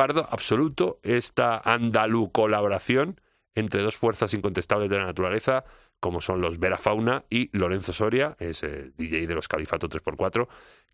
Flipardo 0.00 0.26
absoluto 0.30 0.98
esta 1.02 1.58
andalú 1.58 2.32
colaboración 2.32 3.20
entre 3.54 3.82
dos 3.82 3.98
fuerzas 3.98 4.32
incontestables 4.32 4.88
de 4.88 4.96
la 4.96 5.04
naturaleza, 5.04 5.62
como 6.00 6.22
son 6.22 6.40
los 6.40 6.58
Vera 6.58 6.78
Fauna 6.78 7.26
y 7.28 7.50
Lorenzo 7.52 7.92
Soria, 7.92 8.34
es 8.38 8.62
el 8.62 8.94
DJ 8.96 9.26
de 9.26 9.34
los 9.34 9.46
Califato 9.46 9.90
3x4, 9.90 10.48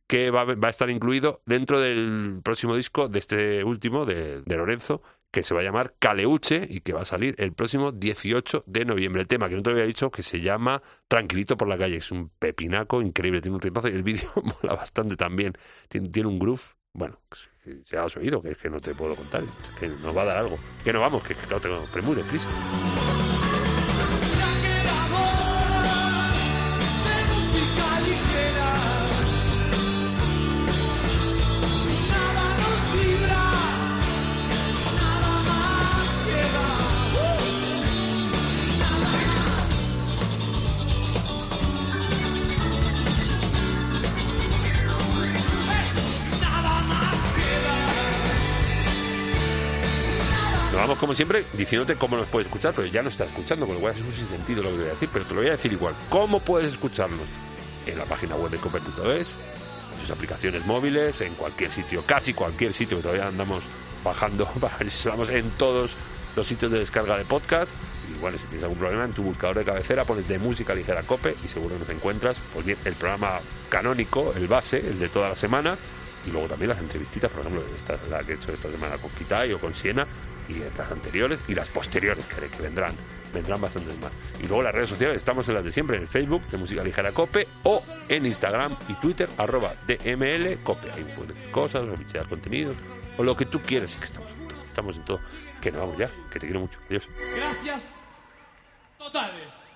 que 0.09 0.33
va, 0.33 0.43
va 0.43 0.67
a 0.67 0.71
estar 0.71 0.91
incluido 0.91 1.41
dentro 1.47 1.81
del 1.81 2.41
próximo 2.43 2.75
disco 2.75 3.09
de 3.09 3.21
este 3.21 3.63
último, 3.63 4.07
de, 4.07 4.43
de 4.43 4.57
Lorenzo, 4.57 5.03
que 5.31 5.45
se 5.45 5.55
va 5.55 5.61
a 5.61 5.63
llamar 5.63 5.95
Caleuche 6.01 6.67
y 6.69 6.81
que 6.81 6.93
va 6.93 7.03
a 7.03 7.05
salir 7.05 7.37
el 7.39 7.53
próximo 7.53 7.93
18 7.93 8.65
de 8.67 8.85
noviembre. 8.87 9.23
El 9.23 9.29
tema 9.29 9.49
que 9.49 9.55
no 9.55 9.63
te 9.63 9.71
había 9.71 9.85
dicho 9.85 10.11
que 10.11 10.25
se 10.25 10.41
llama 10.41 10.83
Tranquilito 11.07 11.57
por 11.57 11.69
la 11.69 11.79
calle, 11.79 11.99
es 11.99 12.11
un 12.11 12.29
pepinaco 12.41 13.01
increíble, 13.01 13.41
tiene 13.41 13.55
un 13.55 13.63
ritmazo 13.63 13.87
y 13.87 13.93
el 13.93 14.03
vídeo 14.03 14.33
mola 14.43 14.75
bastante 14.75 15.15
también, 15.17 15.53
tiene, 15.89 16.09
tiene 16.09 16.29
un 16.29 16.41
groove, 16.41 16.75
bueno, 16.93 17.21
que 17.67 17.83
ya 17.91 18.05
has 18.05 18.17
oído, 18.17 18.41
que 18.41 18.51
es 18.51 18.59
que 18.59 18.71
no 18.71 18.81
te 18.81 18.95
puedo 18.95 19.17
contar, 19.17 19.43
que 19.79 19.89
nos 19.89 20.17
va 20.17 20.23
a 20.23 20.27
dar 20.27 20.37
algo. 20.39 20.57
Que 20.85 20.93
no 20.93 21.01
vamos, 21.01 21.23
que, 21.25 21.35
que 21.35 21.47
claro, 21.47 21.61
tengo 21.61 21.85
premure, 21.87 22.23
prisa. 22.23 22.49
Como 51.01 51.15
siempre 51.15 51.45
diciéndote 51.53 51.97
cómo 51.97 52.17
nos 52.17 52.27
puedes 52.27 52.47
escuchar, 52.47 52.73
pero 52.75 52.87
ya 52.87 53.03
no 53.03 53.11
estás 53.11 53.29
escuchando, 53.29 53.67
con 53.67 53.75
lo 53.75 53.81
cual 53.83 53.95
es 53.95 54.01
un 54.01 54.13
sinsentido 54.13 54.63
lo 54.63 54.71
que 54.71 54.77
voy 54.77 54.87
a 54.87 54.91
decir, 54.91 55.09
pero 55.13 55.25
te 55.27 55.35
lo 55.35 55.41
voy 55.41 55.49
a 55.49 55.53
decir 55.53 55.73
igual. 55.73 55.95
¿Cómo 56.09 56.41
puedes 56.41 56.73
escucharnos? 56.73 57.27
En 57.85 57.99
la 57.99 58.05
página 58.07 58.35
web 58.35 58.51
de 58.51 58.59
cope.es, 58.59 59.39
en 59.95 60.01
sus 60.01 60.11
aplicaciones 60.11 60.65
móviles, 60.65 61.21
en 61.21 61.35
cualquier 61.35 61.71
sitio, 61.71 62.03
casi 62.07 62.33
cualquier 62.33 62.73
sitio, 62.73 62.97
que 62.97 63.03
todavía 63.03 63.29
andamos 63.29 63.63
bajando, 64.03 64.49
sonamos 64.89 65.29
en 65.29 65.51
todos 65.51 65.93
los 66.35 66.47
sitios 66.47 66.73
de 66.73 66.79
descarga 66.79 67.19
de 67.19 67.25
podcast. 67.25 67.75
Y 68.11 68.19
bueno, 68.21 68.39
si 68.39 68.45
tienes 68.45 68.63
algún 68.63 68.79
problema 68.79 69.05
en 69.05 69.13
tu 69.13 69.23
buscador 69.23 69.59
de 69.59 69.65
cabecera, 69.65 70.05
pones 70.05 70.27
de 70.27 70.39
música 70.39 70.75
ligera 70.75 71.03
cope 71.03 71.35
y 71.45 71.49
seguro 71.49 71.79
nos 71.79 71.91
encuentras, 71.91 72.37
pues 72.55 72.65
bien, 72.65 72.79
el 72.87 72.95
programa 72.95 73.41
canónico, 73.69 74.33
el 74.35 74.47
base, 74.47 74.79
el 74.79 74.99
de 74.99 75.09
toda 75.09 75.29
la 75.29 75.37
semana, 75.37 75.77
y 76.27 76.31
luego 76.31 76.49
también 76.49 76.71
las 76.71 76.81
entrevistitas, 76.81 77.31
por 77.31 77.41
ejemplo, 77.41 77.63
esta, 77.75 77.97
la 78.11 78.23
que 78.23 78.33
he 78.33 78.35
hecho 78.37 78.53
esta 78.53 78.71
semana 78.71 78.97
con 78.97 79.11
Kitay 79.11 79.53
o 79.53 79.61
con 79.61 79.75
Siena, 79.75 80.07
y 80.49 80.55
las 80.77 80.91
anteriores 80.91 81.41
y 81.49 81.55
las 81.55 81.69
posteriores 81.69 82.25
que, 82.27 82.49
que 82.49 82.63
vendrán. 82.63 82.95
Vendrán 83.33 83.61
bastantes 83.61 83.99
más. 84.01 84.13
Y 84.43 84.47
luego 84.47 84.63
las 84.63 84.75
redes 84.75 84.89
sociales, 84.89 85.19
estamos 85.19 85.49
en 85.49 85.55
las 85.55 85.65
de 85.65 85.73
siempre, 85.73 85.97
en 85.97 86.03
el 86.03 86.09
Facebook 86.09 86.47
de 86.47 86.59
Música 86.59 86.83
Ligera 86.83 87.13
Cope 87.13 87.47
o 87.65 87.83
en 88.09 88.25
Instagram 88.25 88.77
y 88.89 88.95
Twitter, 88.95 89.29
arroba 89.37 89.75
DML 89.87 90.63
Cope. 90.63 90.91
Ahí 90.93 91.03
decir 91.03 91.51
cosas, 91.51 91.85
bichear 91.99 92.29
contenidos, 92.29 92.77
o 93.19 93.23
lo 93.23 93.37
que 93.37 93.45
tú 93.45 93.61
quieras, 93.61 93.95
y 93.95 93.99
que 93.99 94.07
estamos. 94.07 94.31
Estamos 94.63 94.97
en 94.97 95.05
todo. 95.05 95.21
Que 95.61 95.71
nos 95.71 95.81
vamos 95.81 95.99
ya, 95.99 96.11
que 96.31 96.39
te 96.39 96.47
quiero 96.47 96.61
mucho. 96.61 96.79
Adiós. 96.89 97.09
Gracias 97.35 97.97
totales. 98.99 99.76